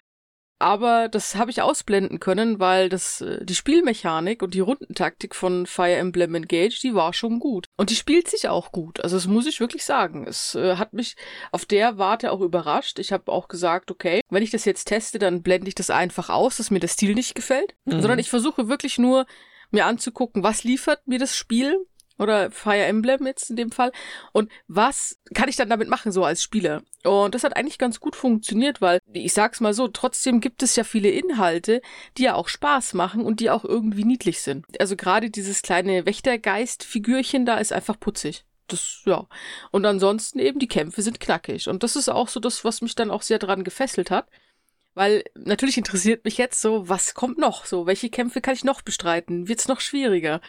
Aber 0.61 1.09
das 1.09 1.37
habe 1.37 1.51
ich 1.51 1.63
ausblenden 1.63 2.19
können, 2.19 2.59
weil 2.59 2.89
das 2.89 3.21
äh, 3.21 3.45
die 3.45 3.55
Spielmechanik 3.55 4.43
und 4.43 4.55
die 4.55 4.61
Rundentaktik 4.61 5.37
von 5.37 5.67
Fire 5.67 5.95
Emblem 5.95 6.35
Engage, 6.35 6.81
die 6.83 6.95
war 6.95 7.13
schon 7.13 7.39
gut. 7.39 7.67
Und 7.77 7.91
die 7.91 7.95
spielt 7.95 8.29
sich 8.29 8.49
auch 8.49 8.73
gut. 8.73 9.01
Also 9.01 9.17
das 9.17 9.27
muss 9.27 9.47
ich 9.47 9.61
wirklich 9.61 9.85
sagen. 9.85 10.27
Es 10.27 10.57
äh, 10.57 10.77
hat 10.77 10.93
mich 10.93 11.17
auf 11.53 11.65
der 11.65 11.99
Warte 11.99 12.33
auch 12.33 12.41
überrascht. 12.41 12.99
Ich 12.99 13.13
habe 13.13 13.31
auch 13.31 13.47
gesagt, 13.47 13.91
okay, 13.91 14.21
wenn 14.31 14.43
ich 14.43 14.51
das 14.51 14.65
jetzt 14.65 14.87
teste, 14.87 15.21
dann 15.21 15.43
blende 15.43 15.69
ich 15.69 15.77
das 15.77 15.91
einfach 15.91 16.29
aus, 16.29 16.57
dass 16.57 16.73
mir 16.73 16.81
der 16.81 16.89
Stil 16.89 17.15
nicht 17.15 17.37
gefällt. 17.37 17.75
Mhm. 17.85 18.01
Sondern 18.01 18.19
ich 18.19 18.31
versuche 18.31 18.69
wirklich 18.69 18.99
nur 18.99 19.27
mir 19.71 19.87
anzugucken, 19.87 20.43
was 20.43 20.65
liefert 20.65 21.07
mir 21.07 21.19
das 21.19 21.37
Spiel 21.37 21.87
oder 22.19 22.51
Fire 22.51 22.85
Emblem 22.85 23.27
jetzt 23.27 23.51
in 23.51 23.57
dem 23.57 23.71
Fall. 23.71 23.93
Und 24.33 24.51
was 24.67 25.19
kann 25.35 25.49
ich 25.49 25.57
dann 25.57 25.71
damit 25.71 25.89
machen, 25.89 26.13
so 26.13 26.25
als 26.25 26.43
Spieler? 26.43 26.83
Und 27.05 27.35
das 27.35 27.45
hat 27.45 27.57
eigentlich 27.57 27.79
ganz 27.79 28.01
gut 28.01 28.17
funktioniert, 28.17 28.81
weil, 28.81 29.01
ich 29.13 29.33
sag's 29.33 29.61
mal 29.61 29.73
so, 29.73 29.89
trotzdem 29.89 30.41
gibt 30.41 30.63
es 30.63 30.77
ja 30.77 30.85
viele 30.85 31.11
Inhalte, 31.11 31.81
die 32.17 32.25
ja 32.25 32.35
auch 32.35 32.49
Spaß 32.49 32.95
machen 32.95 33.25
und 33.25 33.41
die 33.41 33.51
auch 33.51 33.65
irgendwie 33.65 34.05
niedlich 34.05 34.41
sind. 34.41 34.67
Also 34.81 34.97
gerade 34.97 35.31
dieses 35.31 35.63
kleine 35.63 36.07
Wächtergeist-Figürchen 36.07 37.47
da 37.47 37.59
ist 37.59 37.73
einfach 37.73 37.99
putzig. 37.99 38.45
Das, 38.67 39.03
ja. 39.07 39.27
Und 39.71 39.87
ansonsten 39.87 40.39
eben, 40.39 40.59
die 40.59 40.69
Kämpfe 40.69 41.03
sind 41.03 41.21
knackig. 41.21 41.69
Und 41.69 41.83
das 41.83 41.97
ist 41.97 42.09
auch 42.09 42.29
so 42.29 42.39
das, 42.41 42.65
was 42.65 42.83
mich 42.83 42.95
dann 42.95 43.11
auch 43.11 43.23
sehr 43.23 43.39
dran 43.39 43.65
gefesselt 43.65 44.11
hat. 44.11 44.29
Weil 44.95 45.23
natürlich 45.37 45.79
interessiert 45.79 46.25
mich 46.25 46.39
jetzt 46.39 46.61
so, 46.61 46.89
was 46.89 47.15
kommt 47.15 47.39
noch? 47.39 47.65
So, 47.65 47.87
welche 47.87 48.11
Kämpfe 48.11 48.41
kann 48.41 48.55
ich 48.55 48.65
noch 48.65 48.83
bestreiten? 48.83 49.49
Wird's 49.49 49.69
noch 49.69 49.81
schwieriger? 49.81 50.41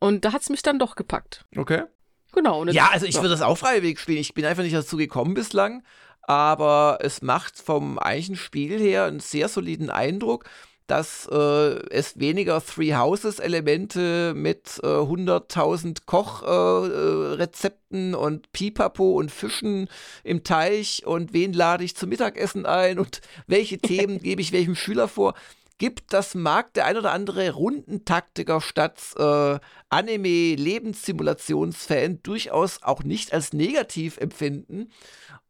Und 0.00 0.24
da 0.24 0.32
hat's 0.32 0.50
mich 0.50 0.62
dann 0.62 0.78
doch 0.78 0.96
gepackt. 0.96 1.44
Okay. 1.56 1.84
Genau. 2.32 2.64
Ja, 2.66 2.90
also 2.92 3.06
ich 3.06 3.16
würde 3.16 3.30
das 3.30 3.42
auch 3.42 3.56
freiwillig 3.56 3.98
spielen. 3.98 4.18
Ich 4.18 4.34
bin 4.34 4.44
einfach 4.44 4.62
nicht 4.62 4.74
dazu 4.74 4.96
gekommen 4.96 5.34
bislang, 5.34 5.82
aber 6.22 6.98
es 7.00 7.22
macht 7.22 7.58
vom 7.58 7.98
eigentlichen 7.98 8.36
Spiel 8.36 8.78
her 8.78 9.04
einen 9.04 9.20
sehr 9.20 9.48
soliden 9.48 9.90
Eindruck 9.90 10.44
dass 10.88 11.28
äh, 11.30 11.78
es 11.90 12.18
weniger 12.18 12.64
Three 12.64 12.94
Houses 12.94 13.38
Elemente 13.38 14.32
mit 14.34 14.80
äh, 14.82 14.86
100.000 14.86 16.06
Kochrezepten 16.06 18.14
äh, 18.14 18.16
und 18.16 18.50
Pipapo 18.52 19.12
und 19.12 19.30
Fischen 19.30 19.88
im 20.24 20.44
Teich 20.44 21.02
und 21.04 21.34
wen 21.34 21.52
lade 21.52 21.84
ich 21.84 21.94
zum 21.94 22.08
Mittagessen 22.08 22.64
ein 22.64 22.98
und 22.98 23.20
welche 23.46 23.76
Themen 23.78 24.20
gebe 24.20 24.40
ich 24.40 24.52
welchem 24.52 24.74
Schüler 24.74 25.08
vor 25.08 25.34
gibt, 25.78 26.12
das 26.12 26.34
mag 26.34 26.74
der 26.74 26.86
ein 26.86 26.96
oder 26.96 27.12
andere 27.12 27.52
Rundentaktiker 27.52 28.60
statt 28.60 29.00
äh, 29.16 29.60
Anime-Lebenssimulationsfan 29.88 32.20
durchaus 32.22 32.82
auch 32.82 33.04
nicht 33.04 33.32
als 33.32 33.52
negativ 33.52 34.18
empfinden 34.18 34.90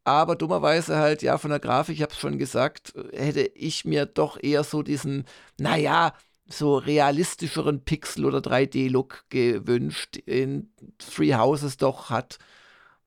aber 0.09 0.37
dummerweise 0.37 0.97
halt, 0.97 1.23
ja, 1.23 1.37
von 1.37 1.51
der 1.51 1.61
Grafik, 1.61 1.97
ich 1.97 2.03
habe 2.03 2.13
es 2.13 2.19
schon 2.19 2.39
gesagt, 2.39 2.95
hätte 3.13 3.43
ich 3.43 3.85
mir 3.85 4.07
doch 4.07 4.43
eher 4.43 4.65
so 4.65 4.83
diesen, 4.83 5.27
naja, 5.59 6.15
so 6.47 6.79
realistischeren 6.79 7.85
Pixel- 7.85 8.25
oder 8.25 8.39
3D-Look 8.39 9.25
gewünscht, 9.29 10.17
in 10.17 10.73
Three 10.97 11.35
Houses 11.35 11.77
doch 11.77 12.09
hat. 12.09 12.39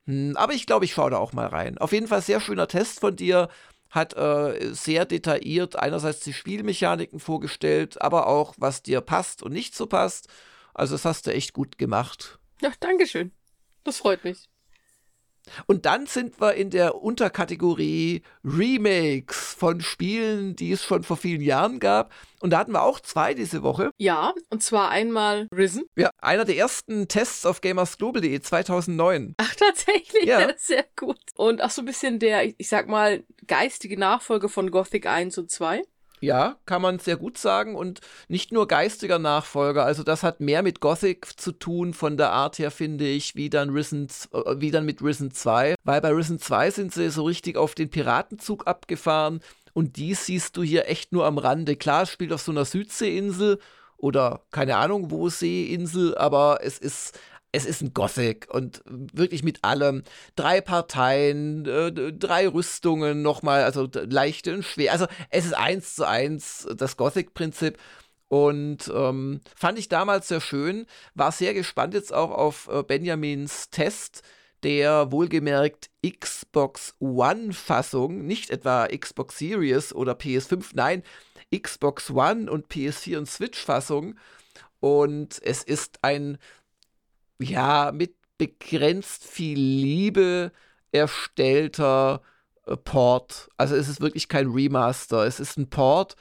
Hm, 0.05 0.37
aber 0.37 0.53
ich 0.53 0.67
glaube, 0.67 0.85
ich 0.85 0.93
schaue 0.93 1.09
da 1.09 1.17
auch 1.17 1.33
mal 1.33 1.47
rein. 1.47 1.79
Auf 1.79 1.91
jeden 1.91 2.07
Fall 2.07 2.21
sehr 2.21 2.39
schöner 2.39 2.67
Test 2.67 2.99
von 2.99 3.15
dir. 3.15 3.49
Hat 3.91 4.15
äh, 4.15 4.73
sehr 4.73 5.05
detailliert 5.05 5.75
einerseits 5.75 6.21
die 6.21 6.33
Spielmechaniken 6.33 7.19
vorgestellt, 7.19 8.01
aber 8.01 8.27
auch, 8.27 8.55
was 8.57 8.81
dir 8.81 9.01
passt 9.01 9.43
und 9.43 9.53
nicht 9.53 9.75
so 9.75 9.85
passt. 9.85 10.27
Also, 10.73 10.95
das 10.95 11.05
hast 11.05 11.27
du 11.27 11.33
echt 11.33 11.53
gut 11.53 11.77
gemacht. 11.77 12.39
Ja, 12.61 12.71
danke 12.79 13.05
schön. 13.05 13.31
Das 13.83 13.97
freut 13.97 14.23
mich. 14.23 14.50
Und 15.65 15.85
dann 15.85 16.05
sind 16.05 16.39
wir 16.39 16.53
in 16.55 16.69
der 16.69 16.95
Unterkategorie 16.95 18.21
Remakes 18.43 19.53
von 19.53 19.81
Spielen, 19.81 20.55
die 20.55 20.71
es 20.71 20.83
schon 20.83 21.03
vor 21.03 21.17
vielen 21.17 21.41
Jahren 21.41 21.79
gab. 21.79 22.11
Und 22.39 22.51
da 22.51 22.57
hatten 22.57 22.71
wir 22.71 22.81
auch 22.81 22.99
zwei 22.99 23.33
diese 23.33 23.61
Woche. 23.61 23.91
Ja, 23.97 24.33
und 24.49 24.63
zwar 24.63 24.89
einmal 24.89 25.47
Risen. 25.55 25.83
Ja, 25.95 26.09
einer 26.17 26.43
der 26.43 26.57
ersten 26.57 27.07
Tests 27.07 27.45
auf 27.45 27.61
gamersglobal.de 27.61 28.41
2009. 28.41 29.35
Ach, 29.37 29.55
tatsächlich? 29.55 30.25
Ja. 30.25 30.51
Sehr 30.57 30.85
gut. 30.95 31.19
Und 31.35 31.61
auch 31.61 31.69
so 31.69 31.83
ein 31.83 31.85
bisschen 31.85 32.19
der, 32.19 32.45
ich 32.59 32.67
sag 32.67 32.87
mal, 32.87 33.23
geistige 33.47 33.97
Nachfolger 33.97 34.49
von 34.49 34.71
Gothic 34.71 35.05
1 35.05 35.37
und 35.37 35.51
2. 35.51 35.83
Ja, 36.21 36.57
kann 36.67 36.83
man 36.83 36.99
sehr 36.99 37.17
gut 37.17 37.39
sagen 37.39 37.75
und 37.75 37.99
nicht 38.27 38.51
nur 38.51 38.67
geistiger 38.67 39.17
Nachfolger. 39.17 39.83
Also 39.85 40.03
das 40.03 40.21
hat 40.21 40.39
mehr 40.39 40.61
mit 40.61 40.79
Gothic 40.79 41.39
zu 41.39 41.51
tun 41.51 41.95
von 41.95 42.15
der 42.15 42.31
Art 42.31 42.59
her, 42.59 42.69
finde 42.69 43.07
ich, 43.07 43.35
wie 43.35 43.49
dann 43.49 43.71
Risen, 43.71 44.07
äh, 44.31 44.55
wie 44.57 44.69
dann 44.69 44.85
mit 44.85 45.01
Risen 45.01 45.31
2. 45.31 45.73
Weil 45.83 45.99
bei 45.99 46.09
Risen 46.13 46.37
2 46.37 46.69
sind 46.69 46.93
sie 46.93 47.09
so 47.09 47.23
richtig 47.23 47.57
auf 47.57 47.73
den 47.73 47.89
Piratenzug 47.89 48.67
abgefahren 48.67 49.41
und 49.73 49.97
die 49.97 50.13
siehst 50.13 50.57
du 50.57 50.61
hier 50.61 50.87
echt 50.87 51.11
nur 51.11 51.25
am 51.25 51.39
Rande. 51.39 51.75
Klar, 51.75 52.03
es 52.03 52.11
spielt 52.11 52.33
auf 52.33 52.41
so 52.41 52.51
einer 52.51 52.65
Südseeinsel 52.65 53.59
oder 53.97 54.41
keine 54.51 54.77
Ahnung 54.77 55.09
wo 55.09 55.29
Seeinsel, 55.29 56.15
aber 56.17 56.59
es 56.61 56.77
ist 56.77 57.19
es 57.51 57.65
ist 57.65 57.81
ein 57.81 57.93
Gothic 57.93 58.47
und 58.49 58.81
wirklich 58.85 59.43
mit 59.43 59.63
allem. 59.63 60.03
Drei 60.35 60.61
Parteien, 60.61 61.65
äh, 61.65 62.13
drei 62.13 62.47
Rüstungen 62.47 63.21
nochmal, 63.21 63.63
also 63.63 63.89
leichte 63.93 64.53
und 64.53 64.63
schwer. 64.63 64.93
Also 64.93 65.07
es 65.29 65.45
ist 65.45 65.53
eins 65.53 65.95
zu 65.95 66.07
eins 66.07 66.67
das 66.75 66.97
Gothic-Prinzip. 66.97 67.77
Und 68.29 68.89
ähm, 68.95 69.41
fand 69.57 69.77
ich 69.77 69.89
damals 69.89 70.29
sehr 70.29 70.39
schön. 70.39 70.85
War 71.15 71.33
sehr 71.33 71.53
gespannt 71.53 71.93
jetzt 71.93 72.13
auch 72.13 72.31
auf 72.31 72.69
äh, 72.71 72.83
Benjamins 72.83 73.69
Test 73.69 74.23
der 74.63 75.11
wohlgemerkt 75.11 75.89
Xbox 76.07 76.95
One-Fassung, 76.99 78.25
nicht 78.25 78.49
etwa 78.51 78.87
Xbox 78.87 79.39
Series 79.39 79.93
oder 79.93 80.13
PS5, 80.13 80.71
nein, 80.73 81.03
Xbox 81.55 82.11
One 82.11 82.49
und 82.49 82.67
PS4 82.67 83.17
und 83.17 83.29
Switch-Fassung. 83.29 84.15
Und 84.79 85.39
es 85.43 85.63
ist 85.63 85.99
ein 86.03 86.37
ja, 87.41 87.91
mit 87.93 88.15
begrenzt 88.37 89.23
viel 89.23 89.59
Liebe 89.59 90.51
erstellter 90.91 92.21
äh, 92.65 92.75
Port. 92.75 93.49
Also 93.57 93.75
es 93.75 93.87
ist 93.87 94.01
wirklich 94.01 94.27
kein 94.27 94.47
Remaster, 94.47 95.25
es 95.25 95.39
ist 95.39 95.57
ein 95.57 95.69
Port. 95.69 96.15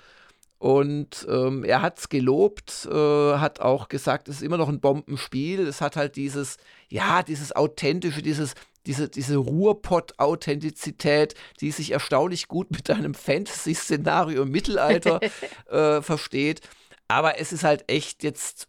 Und 0.59 1.27
ähm, 1.31 1.65
er 1.65 1.81
hat 1.81 1.99
es 1.99 2.11
gelobt, 2.11 2.87
äh, 2.93 2.95
hat 3.39 3.61
auch 3.61 3.89
gesagt, 3.89 4.29
es 4.29 4.37
ist 4.37 4.43
immer 4.43 4.59
noch 4.59 4.69
ein 4.69 4.81
Bombenspiel. 4.81 5.67
Es 5.67 5.81
hat 5.81 5.97
halt 5.97 6.17
dieses, 6.17 6.59
ja, 6.91 7.23
dieses 7.23 7.57
authentische, 7.57 8.21
dieses, 8.21 8.53
diese, 8.85 9.09
diese 9.09 9.37
Ruhrpott-Authentizität, 9.39 11.35
die 11.61 11.71
sich 11.71 11.93
erstaunlich 11.93 12.47
gut 12.47 12.71
mit 12.73 12.91
einem 12.91 13.15
Fantasy-Szenario 13.15 14.43
im 14.43 14.51
Mittelalter 14.51 15.21
äh, 15.71 16.03
versteht. 16.03 16.61
Aber 17.09 17.41
es 17.41 17.53
ist 17.55 17.65
halt 17.65 17.91
echt 17.91 18.23
jetzt 18.23 18.69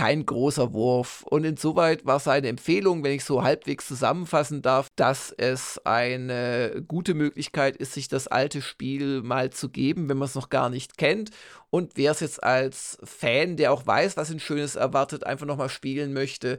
kein 0.00 0.24
großer 0.24 0.72
Wurf. 0.72 1.24
Und 1.24 1.44
insoweit 1.44 2.06
war 2.06 2.20
seine 2.20 2.48
Empfehlung, 2.48 3.04
wenn 3.04 3.12
ich 3.12 3.22
so 3.22 3.42
halbwegs 3.42 3.86
zusammenfassen 3.86 4.62
darf, 4.62 4.88
dass 4.96 5.30
es 5.30 5.78
eine 5.84 6.82
gute 6.88 7.12
Möglichkeit 7.12 7.76
ist, 7.76 7.92
sich 7.92 8.08
das 8.08 8.26
alte 8.26 8.62
Spiel 8.62 9.20
mal 9.20 9.50
zu 9.50 9.68
geben, 9.68 10.08
wenn 10.08 10.16
man 10.16 10.24
es 10.24 10.34
noch 10.34 10.48
gar 10.48 10.70
nicht 10.70 10.96
kennt. 10.96 11.32
Und 11.68 11.92
wer 11.96 12.12
es 12.12 12.20
jetzt 12.20 12.42
als 12.42 12.96
Fan, 13.04 13.58
der 13.58 13.74
auch 13.74 13.86
weiß, 13.86 14.16
was 14.16 14.30
ein 14.30 14.40
Schönes 14.40 14.74
erwartet, 14.74 15.24
einfach 15.24 15.44
nochmal 15.44 15.68
spielen 15.68 16.14
möchte, 16.14 16.56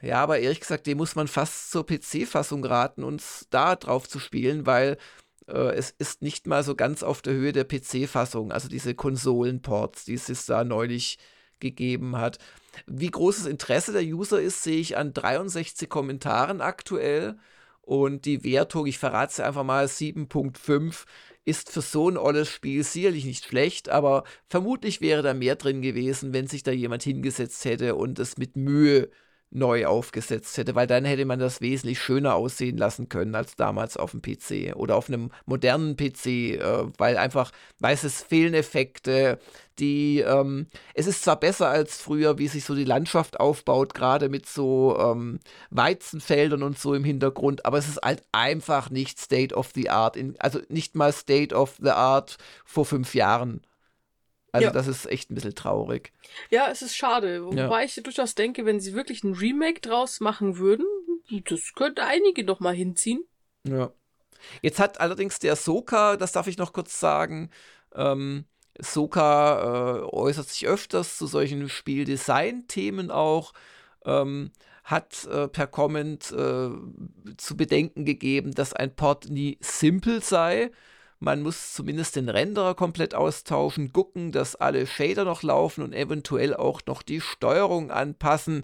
ja, 0.00 0.22
aber 0.22 0.38
ehrlich 0.38 0.60
gesagt, 0.60 0.86
dem 0.86 0.98
muss 0.98 1.16
man 1.16 1.26
fast 1.26 1.72
zur 1.72 1.84
PC-Fassung 1.84 2.64
raten, 2.64 3.02
uns 3.02 3.48
da 3.50 3.74
drauf 3.74 4.08
zu 4.08 4.20
spielen, 4.20 4.66
weil 4.66 4.98
äh, 5.48 5.74
es 5.74 5.90
ist 5.98 6.22
nicht 6.22 6.46
mal 6.46 6.62
so 6.62 6.76
ganz 6.76 7.02
auf 7.02 7.22
der 7.22 7.32
Höhe 7.32 7.50
der 7.50 7.64
PC-Fassung, 7.64 8.52
also 8.52 8.68
diese 8.68 8.94
Konsolenports, 8.94 10.04
die 10.04 10.14
es 10.14 10.46
da 10.46 10.62
neulich 10.62 11.18
gegeben 11.60 12.16
hat. 12.16 12.38
Wie 12.86 13.10
großes 13.10 13.46
Interesse 13.46 13.92
der 13.92 14.02
User 14.02 14.40
ist, 14.40 14.62
sehe 14.62 14.80
ich 14.80 14.96
an 14.96 15.12
63 15.12 15.88
Kommentaren 15.88 16.60
aktuell. 16.60 17.36
Und 17.82 18.26
die 18.26 18.44
Wertung, 18.44 18.86
ich 18.86 18.98
verrate 18.98 19.32
es 19.32 19.40
einfach 19.40 19.64
mal, 19.64 19.86
7.5 19.86 21.04
ist 21.44 21.72
für 21.72 21.80
so 21.80 22.10
ein 22.10 22.18
olles 22.18 22.48
Spiel 22.50 22.84
sicherlich 22.84 23.24
nicht 23.24 23.46
schlecht, 23.46 23.88
aber 23.88 24.24
vermutlich 24.48 25.00
wäre 25.00 25.22
da 25.22 25.32
mehr 25.32 25.56
drin 25.56 25.80
gewesen, 25.80 26.34
wenn 26.34 26.46
sich 26.46 26.62
da 26.62 26.72
jemand 26.72 27.02
hingesetzt 27.02 27.64
hätte 27.64 27.94
und 27.94 28.18
es 28.18 28.36
mit 28.36 28.56
Mühe 28.56 29.08
neu 29.50 29.86
aufgesetzt 29.86 30.56
hätte, 30.58 30.74
weil 30.74 30.86
dann 30.86 31.04
hätte 31.04 31.24
man 31.24 31.38
das 31.38 31.60
wesentlich 31.60 32.00
schöner 32.00 32.34
aussehen 32.34 32.76
lassen 32.76 33.08
können 33.08 33.34
als 33.34 33.56
damals 33.56 33.96
auf 33.96 34.10
dem 34.10 34.20
PC 34.20 34.76
oder 34.76 34.96
auf 34.96 35.08
einem 35.08 35.30
modernen 35.46 35.96
PC, 35.96 36.26
äh, 36.26 36.84
weil 36.98 37.16
einfach, 37.16 37.50
weiß 37.78 38.04
es 38.04 38.22
fehlen 38.22 38.54
Effekte, 38.54 39.38
die, 39.78 40.20
ähm, 40.20 40.66
es 40.94 41.06
ist 41.06 41.22
zwar 41.22 41.38
besser 41.38 41.68
als 41.68 42.00
früher, 42.00 42.38
wie 42.38 42.48
sich 42.48 42.64
so 42.64 42.74
die 42.74 42.84
Landschaft 42.84 43.40
aufbaut, 43.40 43.94
gerade 43.94 44.28
mit 44.28 44.46
so 44.46 44.98
ähm, 44.98 45.40
Weizenfeldern 45.70 46.62
und 46.62 46.78
so 46.78 46.94
im 46.94 47.04
Hintergrund, 47.04 47.64
aber 47.64 47.78
es 47.78 47.88
ist 47.88 48.02
halt 48.02 48.22
einfach 48.32 48.90
nicht 48.90 49.18
State 49.18 49.54
of 49.54 49.70
the 49.74 49.88
Art, 49.90 50.16
in, 50.16 50.34
also 50.40 50.60
nicht 50.68 50.94
mal 50.94 51.12
State 51.12 51.54
of 51.54 51.76
the 51.80 51.90
Art 51.90 52.36
vor 52.64 52.84
fünf 52.84 53.14
Jahren. 53.14 53.62
Also 54.52 54.68
ja. 54.68 54.72
das 54.72 54.86
ist 54.86 55.06
echt 55.06 55.30
ein 55.30 55.34
bisschen 55.34 55.54
traurig. 55.54 56.12
Ja, 56.50 56.68
es 56.70 56.82
ist 56.82 56.96
schade. 56.96 57.44
Wobei 57.44 57.80
ja. 57.80 57.82
ich 57.82 58.00
durchaus 58.02 58.34
denke, 58.34 58.64
wenn 58.64 58.80
sie 58.80 58.94
wirklich 58.94 59.22
ein 59.22 59.34
Remake 59.34 59.80
draus 59.80 60.20
machen 60.20 60.58
würden, 60.58 60.86
das 61.44 61.74
könnte 61.74 62.04
einige 62.04 62.44
noch 62.44 62.60
mal 62.60 62.74
hinziehen. 62.74 63.24
Ja. 63.64 63.92
Jetzt 64.62 64.78
hat 64.78 65.00
allerdings 65.00 65.38
der 65.38 65.56
Soka, 65.56 66.16
das 66.16 66.32
darf 66.32 66.46
ich 66.46 66.58
noch 66.58 66.72
kurz 66.72 66.98
sagen, 66.98 67.50
ähm, 67.94 68.44
Soka 68.78 69.98
äh, 69.98 70.14
äußert 70.14 70.48
sich 70.48 70.66
öfters 70.66 71.18
zu 71.18 71.26
solchen 71.26 71.68
Spieldesign-Themen 71.68 73.10
auch, 73.10 73.52
ähm, 74.04 74.52
hat 74.84 75.26
äh, 75.26 75.48
per 75.48 75.66
Comment 75.66 76.30
äh, 76.32 76.70
zu 77.36 77.56
bedenken 77.56 78.04
gegeben, 78.04 78.54
dass 78.54 78.72
ein 78.72 78.94
Port 78.94 79.28
nie 79.28 79.58
simpel 79.60 80.22
sei. 80.22 80.70
Man 81.20 81.42
muss 81.42 81.72
zumindest 81.72 82.14
den 82.16 82.28
Renderer 82.28 82.74
komplett 82.74 83.14
austauschen, 83.14 83.92
gucken, 83.92 84.30
dass 84.30 84.54
alle 84.54 84.86
Shader 84.86 85.24
noch 85.24 85.42
laufen 85.42 85.82
und 85.82 85.92
eventuell 85.92 86.54
auch 86.54 86.80
noch 86.86 87.02
die 87.02 87.20
Steuerung 87.20 87.90
anpassen. 87.90 88.62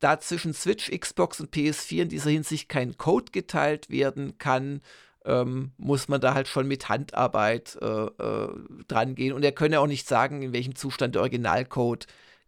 Da 0.00 0.18
zwischen 0.20 0.54
Switch, 0.54 0.90
Xbox 0.90 1.40
und 1.40 1.54
PS4 1.54 2.02
in 2.02 2.08
dieser 2.08 2.30
Hinsicht 2.30 2.68
kein 2.68 2.96
Code 2.96 3.30
geteilt 3.32 3.90
werden 3.90 4.38
kann, 4.38 4.80
ähm, 5.24 5.72
muss 5.76 6.08
man 6.08 6.20
da 6.20 6.34
halt 6.34 6.48
schon 6.48 6.66
mit 6.66 6.88
Handarbeit 6.88 7.78
äh, 7.80 8.06
äh, 8.06 8.48
dran 8.88 9.14
gehen. 9.14 9.32
Und 9.32 9.44
er 9.44 9.52
könne 9.52 9.80
auch 9.80 9.86
nicht 9.86 10.08
sagen, 10.08 10.42
in 10.42 10.52
welchem 10.52 10.74
Zustand 10.74 11.14
der 11.14 11.22
Originalcode 11.22 12.06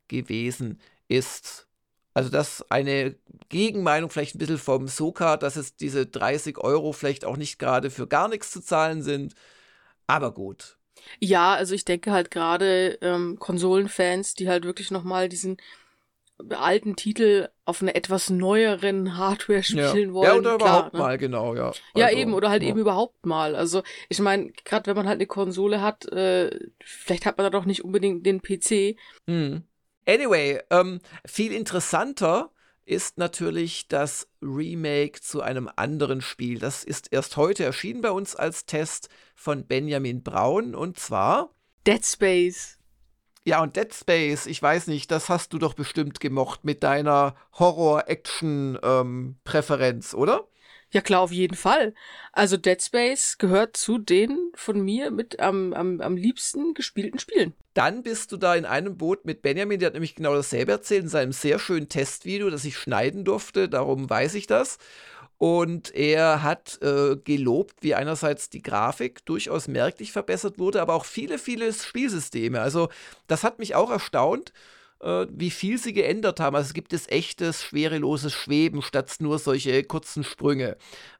gewesen 0.08 0.80
ist. 1.08 1.68
Also 2.12 2.29
das 2.29 2.64
eine 2.70 3.14
Gegenmeinung 3.49 4.11
vielleicht 4.11 4.35
ein 4.35 4.38
bisschen 4.38 4.59
vom 4.59 4.88
Soka, 4.88 5.37
dass 5.37 5.57
es 5.57 5.77
diese 5.77 6.07
30 6.07 6.59
Euro 6.59 6.92
vielleicht 6.92 7.25
auch 7.25 7.37
nicht 7.37 7.59
gerade 7.59 7.90
für 7.90 8.07
gar 8.07 8.29
nichts 8.29 8.51
zu 8.51 8.61
zahlen 8.61 9.03
sind. 9.03 9.35
Aber 10.07 10.33
gut. 10.35 10.77
Ja, 11.20 11.55
also 11.55 11.75
ich 11.75 11.85
denke 11.85 12.12
halt 12.12 12.31
gerade 12.31 12.99
ähm, 13.01 13.38
Konsolenfans, 13.38 14.35
die 14.35 14.49
halt 14.49 14.64
wirklich 14.64 14.90
nochmal 14.90 15.29
diesen 15.29 15.57
alten 16.49 16.96
Titel 16.96 17.49
auf 17.64 17.83
einer 17.83 17.94
etwas 17.94 18.31
neueren 18.31 19.16
Hardware 19.16 19.62
spielen 19.62 20.09
ja. 20.09 20.12
wollen. 20.12 20.27
Ja, 20.27 20.35
oder 20.37 20.57
klar, 20.57 20.57
überhaupt 20.57 20.92
ne? 20.94 20.99
mal, 20.99 21.18
genau, 21.18 21.55
ja. 21.55 21.73
Ja, 21.94 22.07
Also, 22.07 22.18
eben, 22.18 22.35
oder 22.35 22.51
halt 22.51 22.62
ja. 22.62 22.70
eben 22.70 22.79
überhaupt 22.79 23.27
mal. 23.27 23.55
Also, 23.55 23.83
ich 24.09 24.20
meine, 24.20 24.51
gerade 24.64 24.87
wenn 24.87 24.96
man 24.96 25.07
halt 25.07 25.18
eine 25.18 25.27
Konsole 25.27 25.81
hat, 25.81 26.07
äh, 26.07 26.51
vielleicht 26.83 27.27
hat 27.27 27.38
man 27.38 27.44
da 27.44 27.51
doch 27.51 27.64
nicht 27.64 27.85
unbedingt 27.85 28.25
den 28.25 28.40
PC. 28.40 28.96
Hm. 29.27 29.64
Anyway, 30.06 30.60
ähm, 30.70 31.00
viel 31.26 31.52
interessanter 31.52 32.50
ist 32.84 33.18
natürlich 33.18 33.86
das 33.88 34.26
Remake 34.42 35.20
zu 35.20 35.42
einem 35.42 35.70
anderen 35.76 36.20
Spiel. 36.20 36.58
Das 36.58 36.82
ist 36.82 37.12
erst 37.12 37.36
heute 37.36 37.62
erschienen 37.64 38.00
bei 38.00 38.10
uns 38.10 38.34
als 38.34 38.66
Test 38.66 39.08
von 39.36 39.64
Benjamin 39.66 40.24
Braun 40.24 40.74
und 40.74 40.98
zwar, 40.98 41.54
Dead 41.86 42.04
Space. 42.04 42.78
ja, 43.44 43.62
und 43.62 43.76
Dead 43.76 43.94
Space, 43.94 44.46
ich 44.46 44.60
weiß 44.60 44.88
nicht, 44.88 45.10
das 45.10 45.28
hast 45.28 45.52
du 45.52 45.58
doch 45.58 45.74
bestimmt 45.74 46.20
gemocht 46.20 46.64
mit 46.64 46.82
deiner 46.82 47.36
Horror-Action-Präferenz, 47.58 50.14
oder? 50.14 50.48
Ja 50.92 51.00
klar, 51.00 51.20
auf 51.20 51.31
jeden 51.31 51.57
Fall. 51.57 51.94
Also 52.33 52.57
Dead 52.57 52.83
Space 52.83 53.38
gehört 53.38 53.76
zu 53.76 53.98
den 53.98 54.50
von 54.55 54.81
mir 54.81 55.12
mit 55.12 55.38
am, 55.38 55.72
am, 55.72 56.00
am 56.00 56.16
liebsten 56.16 56.74
gespielten 56.74 57.20
Spielen. 57.20 57.55
Dann 57.74 58.03
bist 58.03 58.33
du 58.33 58.37
da 58.37 58.57
in 58.57 58.64
einem 58.64 58.96
Boot 58.96 59.24
mit 59.24 59.42
Benjamin, 59.42 59.79
der 59.79 59.87
hat 59.87 59.94
nämlich 59.94 60.16
genau 60.16 60.35
dasselbe 60.35 60.72
erzählt 60.72 61.05
in 61.05 61.09
seinem 61.09 61.33
sehr 61.33 61.61
schönen 61.61 61.88
Testvideo, 61.88 62.50
das 62.50 62.64
ich 62.64 62.76
schneiden 62.76 63.24
durfte, 63.24 63.68
darum 63.68 64.11
weiß 64.11 64.35
ich 64.35 64.48
das. 64.48 64.79
Und 65.38 65.94
er 65.94 66.42
hat 66.42 66.81
äh, 66.83 67.16
gelobt, 67.16 67.76
wie 67.83 67.94
einerseits 67.94 68.50
die 68.50 68.61
Grafik 68.61 69.24
durchaus 69.24 69.68
merklich 69.68 70.12
verbessert 70.12 70.59
wurde, 70.59 70.83
aber 70.83 70.94
auch 70.94 71.05
viele, 71.05 71.38
viele 71.38 71.72
Spielsysteme. 71.72 72.61
Also 72.61 72.90
das 73.29 73.44
hat 73.44 73.59
mich 73.61 73.74
auch 73.74 73.90
erstaunt, 73.90 74.53
äh, 75.00 75.26
wie 75.30 75.50
viel 75.50 75.78
sie 75.78 75.92
geändert 75.92 76.40
haben. 76.40 76.56
Also 76.56 76.68
es 76.68 76.74
gibt 76.74 76.92
es 76.92 77.08
echtes, 77.08 77.64
schwereloses 77.64 78.32
Schweben 78.32 78.82
statt 78.82 79.14
nur 79.20 79.38
solche 79.38 79.84
kurzen 79.84 80.24
Sprünge. 80.24 80.76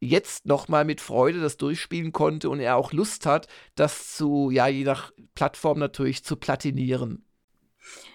jetzt 0.00 0.46
nochmal 0.46 0.84
mit 0.84 1.00
Freude 1.00 1.40
das 1.40 1.56
durchspielen 1.56 2.12
konnte 2.12 2.48
und 2.48 2.60
er 2.60 2.76
auch 2.76 2.92
Lust 2.92 3.26
hat, 3.26 3.48
das 3.74 4.16
zu, 4.16 4.50
ja, 4.50 4.66
je 4.66 4.84
nach 4.84 5.12
Plattform 5.34 5.78
natürlich 5.78 6.24
zu 6.24 6.36
platinieren. 6.36 7.24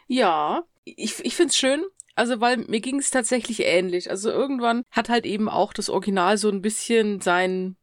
Ja, 0.08 0.64
ich, 0.84 1.24
ich 1.24 1.36
find's 1.36 1.58
schön. 1.58 1.84
Also, 2.16 2.40
weil 2.40 2.58
mir 2.58 2.80
ging 2.80 3.00
es 3.00 3.12
tatsächlich 3.12 3.66
ähnlich. 3.66 4.10
Also 4.10 4.30
irgendwann 4.30 4.84
hat 4.90 5.10
halt 5.10 5.26
eben 5.26 5.50
auch 5.50 5.74
das 5.74 5.90
Original 5.90 6.38
so 6.38 6.50
ein 6.50 6.62
bisschen 6.62 7.20
seinen 7.20 7.76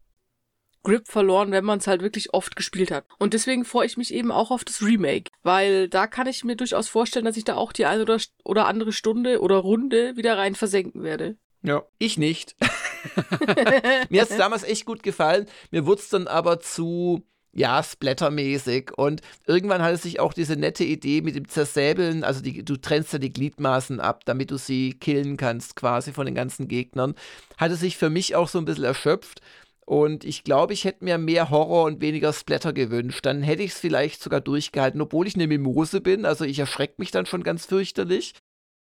Grip 0.83 1.07
verloren, 1.07 1.53
wenn 1.53 1.65
man 1.65 1.79
es 1.79 1.87
halt 1.87 2.03
wirklich 2.03 2.35
oft 2.35 2.57
gespielt 2.57 2.91
hat. 2.91 3.05
Und 3.19 3.35
deswegen 3.35 3.65
freue 3.65 3.87
ich 3.87 3.97
mich 3.97 4.13
eben 4.13 4.33
auch 4.33 4.51
auf 4.51 4.65
das 4.65 4.83
Remake, 4.83 5.31
weil 5.43 5.89
da 5.89 6.07
kann 6.07 6.27
ich 6.27 6.45
mir 6.45 6.57
durchaus 6.57 6.89
vorstellen, 6.89 7.25
dass 7.25 7.37
ich 7.37 7.45
da 7.45 7.57
auch 7.57 7.73
die 7.73 7.87
eine 7.87 8.03
oder, 8.03 8.19
oder 8.45 8.67
andere 8.67 8.93
Stunde 8.93 9.41
oder 9.41 9.57
Runde 9.57 10.17
wieder 10.17 10.39
rein 10.39 10.55
versenken 10.55 11.03
werde. 11.03 11.37
Ja. 11.63 11.83
Ich 11.99 12.19
nicht. 12.19 12.57
Mir 14.11 14.23
hat 14.23 14.31
es 14.31 14.37
damals 14.37 14.65
echt 14.65 14.85
gut 14.85 15.03
gefallen. 15.03 15.47
Mir 15.71 15.87
wurde 15.87 16.01
es 16.01 16.09
dann 16.09 16.27
aber 16.27 16.61
zu, 16.61 17.25
ja, 17.53 17.83
splattermäßig. 17.83 18.93
Und 18.97 19.21
irgendwann 19.47 19.83
hatte 19.83 19.97
sich 19.97 20.21
auch 20.21 20.33
diese 20.33 20.57
nette 20.57 20.85
Idee 20.85 21.21
mit 21.23 21.37
dem 21.37 21.49
Zersäbeln, 21.49 22.25
also 22.25 22.43
die, 22.43 22.65
du 22.65 22.77
trennst 22.77 23.13
ja 23.13 23.19
die 23.19 23.33
Gliedmaßen 23.33 24.01
ab, 24.01 24.25
damit 24.25 24.51
du 24.51 24.57
sie 24.57 24.95
killen 24.95 25.37
kannst, 25.37 25.77
quasi 25.77 26.13
von 26.13 26.27
den 26.27 26.35
ganzen 26.35 26.69
Gegnern, 26.69 27.15
hatte 27.59 27.77
sich 27.77 27.97
für 27.97 28.11
mich 28.11 28.35
auch 28.35 28.49
so 28.49 28.59
ein 28.59 28.65
bisschen 28.65 28.85
erschöpft. 28.85 29.41
Und 29.85 30.25
ich 30.25 30.45
glaube, 30.45 30.73
ich 30.73 30.85
hätte 30.85 31.05
mir 31.05 31.19
mehr 31.19 31.51
Horror 31.51 31.85
und 31.85 32.01
weniger 32.01 32.33
Splatter 32.33 32.73
gewünscht. 32.73 33.27
Dann 33.27 33.43
hätte 33.43 33.63
ich 33.63 33.73
es 33.73 33.79
vielleicht 33.79 34.23
sogar 34.23 34.41
durchgehalten, 34.41 35.01
obwohl 35.01 35.27
ich 35.27 35.35
eine 35.35 35.49
Mimose 35.49 36.01
bin. 36.01 36.25
Also 36.25 36.45
ich 36.45 36.59
erschrecke 36.61 36.95
mich 36.99 37.11
dann 37.11 37.27
schon 37.27 37.43
ganz 37.43 37.67
fürchterlich. 37.67 38.35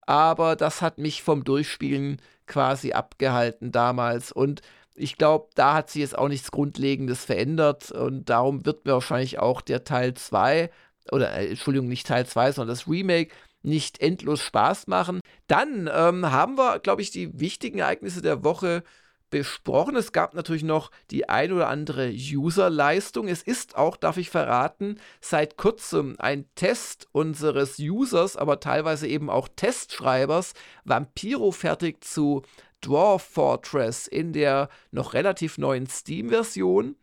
Aber 0.05 0.55
das 0.55 0.81
hat 0.81 0.97
mich 0.97 1.21
vom 1.21 1.43
Durchspielen 1.43 2.21
quasi 2.47 2.93
abgehalten 2.93 3.71
damals. 3.71 4.31
Und 4.31 4.61
ich 4.95 5.17
glaube, 5.17 5.49
da 5.55 5.75
hat 5.75 5.89
sich 5.91 6.01
jetzt 6.01 6.17
auch 6.17 6.27
nichts 6.27 6.51
Grundlegendes 6.51 7.23
verändert. 7.25 7.91
Und 7.91 8.29
darum 8.29 8.65
wird 8.65 8.85
mir 8.85 8.93
wahrscheinlich 8.93 9.39
auch 9.39 9.61
der 9.61 9.83
Teil 9.83 10.13
2, 10.15 10.71
oder 11.11 11.33
äh, 11.33 11.49
Entschuldigung, 11.49 11.87
nicht 11.87 12.07
Teil 12.07 12.25
2, 12.25 12.53
sondern 12.53 12.75
das 12.75 12.87
Remake, 12.87 13.33
nicht 13.61 14.01
endlos 14.01 14.41
Spaß 14.41 14.87
machen. 14.87 15.19
Dann 15.47 15.89
ähm, 15.93 16.31
haben 16.31 16.57
wir, 16.57 16.79
glaube 16.79 17.01
ich, 17.01 17.11
die 17.11 17.39
wichtigen 17.39 17.79
Ereignisse 17.79 18.21
der 18.21 18.43
Woche 18.43 18.83
besprochen. 19.29 19.95
Es 19.95 20.11
gab 20.11 20.33
natürlich 20.33 20.63
noch 20.63 20.91
die 21.11 21.29
ein 21.29 21.51
oder 21.51 21.67
andere 21.67 22.09
User-Leistung. 22.09 23.27
Es 23.27 23.43
ist 23.43 23.75
auch, 23.75 23.97
darf 23.97 24.17
ich 24.17 24.29
verraten, 24.29 24.99
seit 25.21 25.57
kurzem 25.57 26.15
ein 26.19 26.45
Test 26.55 27.07
unseres 27.11 27.79
Users, 27.79 28.37
aber 28.37 28.59
teilweise 28.59 29.07
eben 29.07 29.29
auch 29.29 29.47
Testschreibers, 29.55 30.53
Vampiro 30.85 31.51
fertig 31.51 32.03
zu 32.03 32.43
Dwarf 32.81 33.23
Fortress 33.23 34.07
in 34.07 34.33
der 34.33 34.69
noch 34.91 35.13
relativ 35.13 35.57
neuen 35.57 35.87
Steam-Version. 35.87 36.95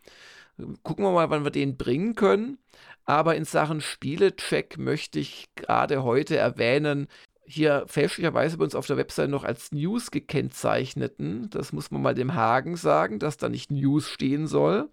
Gucken 0.82 1.04
wir 1.04 1.12
mal, 1.12 1.30
wann 1.30 1.44
wir 1.44 1.50
den 1.50 1.76
bringen 1.76 2.14
können. 2.14 2.58
Aber 3.04 3.36
in 3.36 3.44
Sachen 3.44 3.80
Spielecheck 3.80 4.78
möchte 4.78 5.18
ich 5.18 5.48
gerade 5.56 6.04
heute 6.04 6.36
erwähnen, 6.36 7.08
hier 7.54 7.84
fälschlicherweise 7.86 8.58
bei 8.58 8.64
uns 8.64 8.74
auf 8.74 8.86
der 8.86 8.96
Website 8.96 9.30
noch 9.30 9.44
als 9.44 9.72
News 9.72 10.10
gekennzeichneten. 10.10 11.48
Das 11.50 11.72
muss 11.72 11.90
man 11.90 12.02
mal 12.02 12.14
dem 12.14 12.34
Hagen 12.34 12.76
sagen, 12.76 13.18
dass 13.18 13.36
da 13.36 13.48
nicht 13.48 13.70
News 13.70 14.08
stehen 14.08 14.46
soll, 14.46 14.90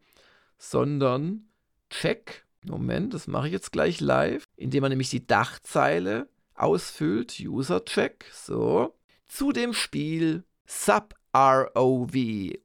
sondern 0.58 1.48
Check. 1.90 2.46
Moment, 2.66 3.14
das 3.14 3.28
mache 3.28 3.48
ich 3.48 3.54
jetzt 3.54 3.72
gleich 3.72 4.00
live, 4.00 4.44
indem 4.56 4.82
man 4.82 4.92
nämlich 4.92 5.10
die 5.10 5.26
Dachzeile 5.26 6.30
ausfüllt. 6.54 7.40
User 7.40 7.84
Check. 7.84 8.26
So. 8.32 8.96
Zu 9.28 9.52
dem 9.52 9.74
Spiel 9.74 10.44
Sub 10.66 11.16
ROV 11.36 12.14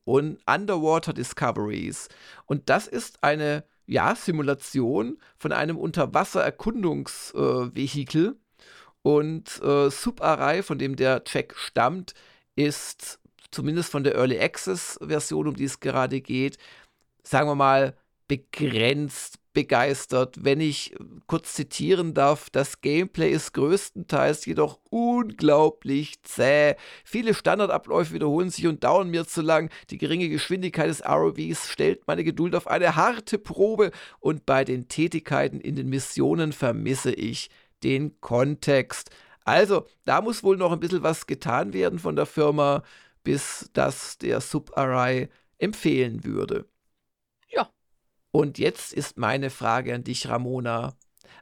und 0.05 0.39
Underwater 0.47 1.13
Discoveries. 1.13 2.09
Und 2.47 2.69
das 2.69 2.89
ist 2.89 3.23
eine 3.23 3.65
ja, 3.87 4.15
Simulation 4.17 5.19
von 5.39 5.53
einem 5.53 5.77
Unterwasser-Erkundungsvehikel. 5.77 8.27
Äh, 8.27 8.35
und 9.07 9.63
äh, 9.63 9.89
Subarai, 9.89 10.65
von 10.65 10.81
dem 10.81 10.97
der 10.97 11.23
Track 11.23 11.55
stammt, 11.57 12.13
ist 12.57 13.21
zumindest 13.53 13.93
von 13.93 14.03
der 14.03 14.17
Early 14.17 14.41
Access 14.41 14.99
Version, 15.01 15.47
um 15.47 15.55
die 15.55 15.63
es 15.63 15.79
gerade 15.79 16.21
geht, 16.21 16.59
sagen 17.23 17.49
wir 17.49 17.55
mal, 17.55 17.97
begrenzt 18.27 19.39
begeistert. 19.53 20.43
Wenn 20.43 20.61
ich 20.61 20.97
kurz 21.29 21.55
zitieren 21.55 22.15
darf, 22.15 22.51
das 22.51 22.81
Gameplay 22.81 23.31
ist 23.31 23.53
größtenteils 23.53 24.45
jedoch 24.45 24.81
unglaublich 24.91 26.21
zäh. 26.25 26.75
Viele 27.05 27.33
Standardabläufe 27.33 28.13
wiederholen 28.13 28.51
sich 28.51 28.67
und 28.67 28.83
dauern 28.83 29.09
mir 29.09 29.25
zu 29.25 29.41
lang. 29.41 29.71
Die 29.91 29.99
geringe 29.99 30.29
Geschwindigkeit 30.29 30.91
des 30.91 31.07
ROVs 31.07 31.71
stellt 31.71 32.09
meine 32.09 32.25
Geduld 32.25 32.57
auf 32.57 32.67
eine 32.67 32.97
harte 32.97 33.39
Probe 33.39 33.93
und 34.19 34.47
bei 34.47 34.65
den 34.65 34.89
Tätigkeiten 34.89 35.61
in 35.61 35.77
den 35.77 35.89
Missionen 35.89 36.53
vermisse 36.53 37.13
ich 37.13 37.51
den 37.83 38.21
Kontext. 38.21 39.11
Also, 39.45 39.87
da 40.05 40.21
muss 40.21 40.43
wohl 40.43 40.57
noch 40.57 40.73
ein 40.73 40.81
bisschen 40.81 41.03
was 41.03 41.27
getan 41.27 41.73
werden 41.73 41.99
von 41.99 42.17
der 42.17 42.27
Firma, 42.27 42.83
bis 43.23 43.71
das 43.73 44.19
der 44.19 44.41
Subarai 44.41 45.29
empfehlen 45.59 46.25
würde. 46.25 46.69
Ja. 47.49 47.71
Und 48.31 48.59
jetzt 48.59 48.93
ist 48.93 49.19
meine 49.19 49.51
Frage 49.51 49.95
an 49.95 50.05
dich, 50.05 50.29
Ramona. 50.29 50.97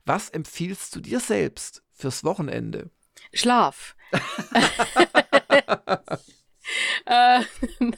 Was 0.05 0.29
empfiehlst 0.29 0.95
du 0.95 1.01
dir 1.01 1.21
selbst 1.21 1.83
fürs 1.93 2.25
Wochenende? 2.25 2.91
Schlaf. 3.33 3.97
äh, 7.07 7.41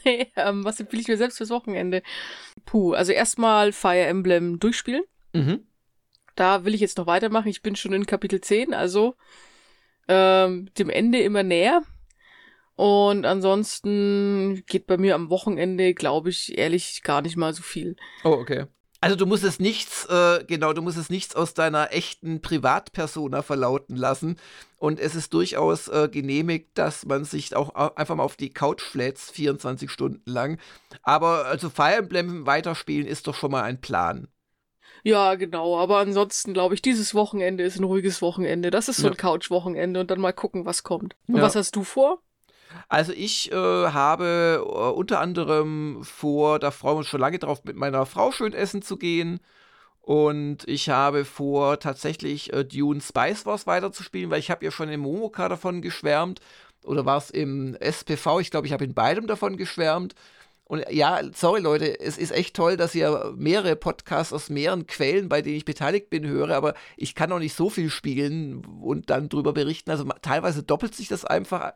nee, 0.04 0.32
ähm, 0.36 0.64
was 0.64 0.80
empfehle 0.80 1.02
ich 1.02 1.08
mir 1.08 1.16
selbst 1.16 1.38
fürs 1.38 1.50
Wochenende? 1.50 2.02
Puh, 2.64 2.94
also 2.94 3.12
erstmal 3.12 3.72
Fire 3.72 4.04
Emblem 4.04 4.58
durchspielen. 4.58 5.04
Mhm. 5.32 5.66
Da 6.36 6.64
will 6.64 6.74
ich 6.74 6.80
jetzt 6.80 6.98
noch 6.98 7.06
weitermachen. 7.06 7.48
Ich 7.48 7.62
bin 7.62 7.76
schon 7.76 7.92
in 7.92 8.06
Kapitel 8.06 8.40
10, 8.40 8.74
also 8.74 9.14
ähm, 10.06 10.70
dem 10.78 10.90
Ende 10.90 11.20
immer 11.20 11.42
näher. 11.42 11.82
Und 12.76 13.24
ansonsten 13.24 14.62
geht 14.66 14.86
bei 14.86 14.98
mir 14.98 15.14
am 15.14 15.30
Wochenende, 15.30 15.94
glaube 15.94 16.28
ich, 16.28 16.58
ehrlich 16.58 17.02
gar 17.02 17.22
nicht 17.22 17.36
mal 17.36 17.54
so 17.54 17.62
viel. 17.62 17.96
Oh, 18.22 18.32
okay. 18.32 18.66
Also 19.00 19.16
du 19.16 19.26
musst 19.26 19.44
es 19.44 19.60
nichts, 19.60 20.06
äh, 20.06 20.44
genau, 20.46 20.72
du 20.72 20.82
musst 20.82 20.98
es 20.98 21.10
nichts 21.10 21.34
aus 21.36 21.54
deiner 21.54 21.92
echten 21.92 22.40
Privatpersona 22.40 23.42
verlauten 23.42 23.96
lassen. 23.96 24.36
Und 24.78 25.00
es 25.00 25.14
ist 25.14 25.32
durchaus 25.32 25.88
äh, 25.88 26.08
genehmigt, 26.10 26.70
dass 26.74 27.06
man 27.06 27.24
sich 27.24 27.56
auch 27.56 27.74
einfach 27.96 28.16
mal 28.16 28.22
auf 28.22 28.36
die 28.36 28.52
Couch 28.52 28.82
flätzt, 28.82 29.30
24 29.32 29.90
Stunden 29.90 30.30
lang. 30.30 30.58
Aber 31.02 31.46
also 31.46 31.70
Fire 31.70 31.96
Emblem 31.96 32.46
weiterspielen 32.46 33.06
ist 33.06 33.26
doch 33.26 33.34
schon 33.34 33.52
mal 33.52 33.62
ein 33.62 33.80
Plan. 33.80 34.28
Ja, 35.02 35.34
genau. 35.34 35.78
Aber 35.78 35.98
ansonsten 35.98 36.52
glaube 36.52 36.74
ich, 36.74 36.82
dieses 36.82 37.14
Wochenende 37.14 37.64
ist 37.64 37.78
ein 37.78 37.84
ruhiges 37.84 38.22
Wochenende. 38.22 38.70
Das 38.70 38.88
ist 38.88 38.98
so 38.98 39.06
ein 39.06 39.12
ja. 39.12 39.18
Couch-Wochenende 39.18 40.00
und 40.00 40.10
dann 40.10 40.20
mal 40.20 40.32
gucken, 40.32 40.66
was 40.66 40.82
kommt. 40.82 41.16
Und 41.28 41.36
ja. 41.36 41.42
was 41.42 41.56
hast 41.56 41.76
du 41.76 41.84
vor? 41.84 42.22
Also 42.88 43.12
ich 43.12 43.52
äh, 43.52 43.54
habe 43.54 44.64
äh, 44.64 44.90
unter 44.90 45.20
anderem 45.20 46.00
vor, 46.02 46.58
da 46.58 46.70
freuen 46.70 46.94
wir 46.94 46.98
uns 46.98 47.08
schon 47.08 47.20
lange 47.20 47.38
drauf, 47.38 47.64
mit 47.64 47.76
meiner 47.76 48.06
Frau 48.06 48.32
schön 48.32 48.52
essen 48.52 48.82
zu 48.82 48.96
gehen. 48.96 49.40
Und 50.00 50.68
ich 50.68 50.88
habe 50.88 51.24
vor, 51.24 51.80
tatsächlich 51.80 52.52
äh, 52.52 52.64
Dune 52.64 53.00
Spice 53.00 53.44
Wars 53.44 53.66
weiterzuspielen, 53.66 54.30
weil 54.30 54.38
ich 54.38 54.50
habe 54.50 54.64
ja 54.64 54.70
schon 54.70 54.88
im 54.88 55.00
Momoka 55.00 55.48
davon 55.48 55.82
geschwärmt. 55.82 56.40
Oder 56.84 57.04
war 57.04 57.18
es 57.18 57.30
im 57.30 57.74
SPV? 57.80 58.38
Ich 58.38 58.52
glaube, 58.52 58.68
ich 58.68 58.72
habe 58.72 58.84
in 58.84 58.94
beidem 58.94 59.26
davon 59.26 59.56
geschwärmt. 59.56 60.14
Und 60.68 60.84
ja, 60.90 61.20
sorry 61.32 61.60
Leute, 61.60 62.00
es 62.00 62.18
ist 62.18 62.32
echt 62.32 62.56
toll, 62.56 62.76
dass 62.76 62.94
ihr 62.94 63.32
mehrere 63.36 63.76
Podcasts 63.76 64.32
aus 64.32 64.50
mehreren 64.50 64.86
Quellen, 64.88 65.28
bei 65.28 65.40
denen 65.40 65.56
ich 65.56 65.64
beteiligt 65.64 66.10
bin, 66.10 66.26
höre, 66.26 66.50
aber 66.50 66.74
ich 66.96 67.14
kann 67.14 67.30
noch 67.30 67.38
nicht 67.38 67.54
so 67.54 67.70
viel 67.70 67.88
spielen 67.88 68.64
und 68.64 69.08
dann 69.08 69.28
drüber 69.28 69.52
berichten. 69.52 69.90
Also 69.90 70.04
teilweise 70.22 70.64
doppelt 70.64 70.94
sich 70.94 71.06
das 71.06 71.24
einfach 71.24 71.74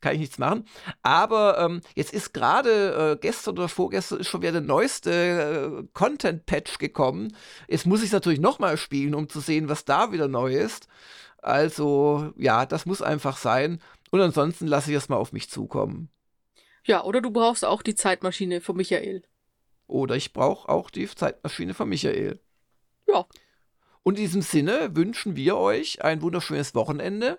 kann 0.00 0.14
ich 0.14 0.20
nichts 0.20 0.38
machen. 0.38 0.64
Aber 1.02 1.58
ähm, 1.58 1.82
jetzt 1.94 2.12
ist 2.12 2.32
gerade 2.32 3.12
äh, 3.12 3.18
gestern 3.20 3.58
oder 3.58 3.68
vorgestern 3.68 4.20
ist 4.20 4.28
schon 4.28 4.42
wieder 4.42 4.52
der 4.52 4.60
neueste 4.62 5.82
äh, 5.82 5.86
Content-Patch 5.92 6.78
gekommen. 6.78 7.36
Jetzt 7.68 7.86
muss 7.86 8.00
ich 8.00 8.06
es 8.06 8.12
natürlich 8.12 8.40
nochmal 8.40 8.76
spielen, 8.76 9.14
um 9.14 9.28
zu 9.28 9.40
sehen, 9.40 9.68
was 9.68 9.84
da 9.84 10.12
wieder 10.12 10.28
neu 10.28 10.54
ist. 10.54 10.88
Also, 11.42 12.32
ja, 12.36 12.66
das 12.66 12.86
muss 12.86 13.02
einfach 13.02 13.36
sein. 13.36 13.80
Und 14.10 14.20
ansonsten 14.20 14.66
lasse 14.66 14.90
ich 14.90 14.96
es 14.96 15.08
mal 15.08 15.16
auf 15.16 15.32
mich 15.32 15.50
zukommen. 15.50 16.10
Ja, 16.84 17.04
oder 17.04 17.20
du 17.20 17.30
brauchst 17.30 17.64
auch 17.64 17.82
die 17.82 17.94
Zeitmaschine 17.94 18.60
von 18.60 18.76
Michael. 18.76 19.22
Oder 19.86 20.16
ich 20.16 20.32
brauche 20.32 20.68
auch 20.68 20.90
die 20.90 21.08
Zeitmaschine 21.08 21.74
von 21.74 21.88
Michael. 21.88 22.40
Ja. 23.08 23.26
Und 24.02 24.18
in 24.18 24.24
diesem 24.24 24.42
Sinne 24.42 24.94
wünschen 24.96 25.36
wir 25.36 25.56
euch 25.56 26.02
ein 26.02 26.22
wunderschönes 26.22 26.74
Wochenende 26.74 27.38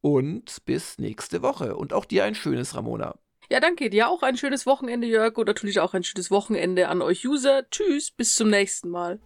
und 0.00 0.64
bis 0.66 0.98
nächste 0.98 1.42
Woche. 1.42 1.76
Und 1.76 1.92
auch 1.92 2.04
dir 2.04 2.24
ein 2.24 2.34
schönes, 2.34 2.74
Ramona. 2.74 3.18
Ja, 3.50 3.60
danke. 3.60 3.90
Dir 3.90 4.08
auch 4.08 4.22
ein 4.22 4.36
schönes 4.36 4.66
Wochenende, 4.66 5.06
Jörg. 5.06 5.36
Und 5.36 5.48
natürlich 5.48 5.80
auch 5.80 5.94
ein 5.94 6.04
schönes 6.04 6.30
Wochenende 6.30 6.88
an 6.88 7.02
euch 7.02 7.26
User. 7.26 7.68
Tschüss, 7.70 8.10
bis 8.10 8.34
zum 8.34 8.50
nächsten 8.50 8.90
Mal. 8.90 9.20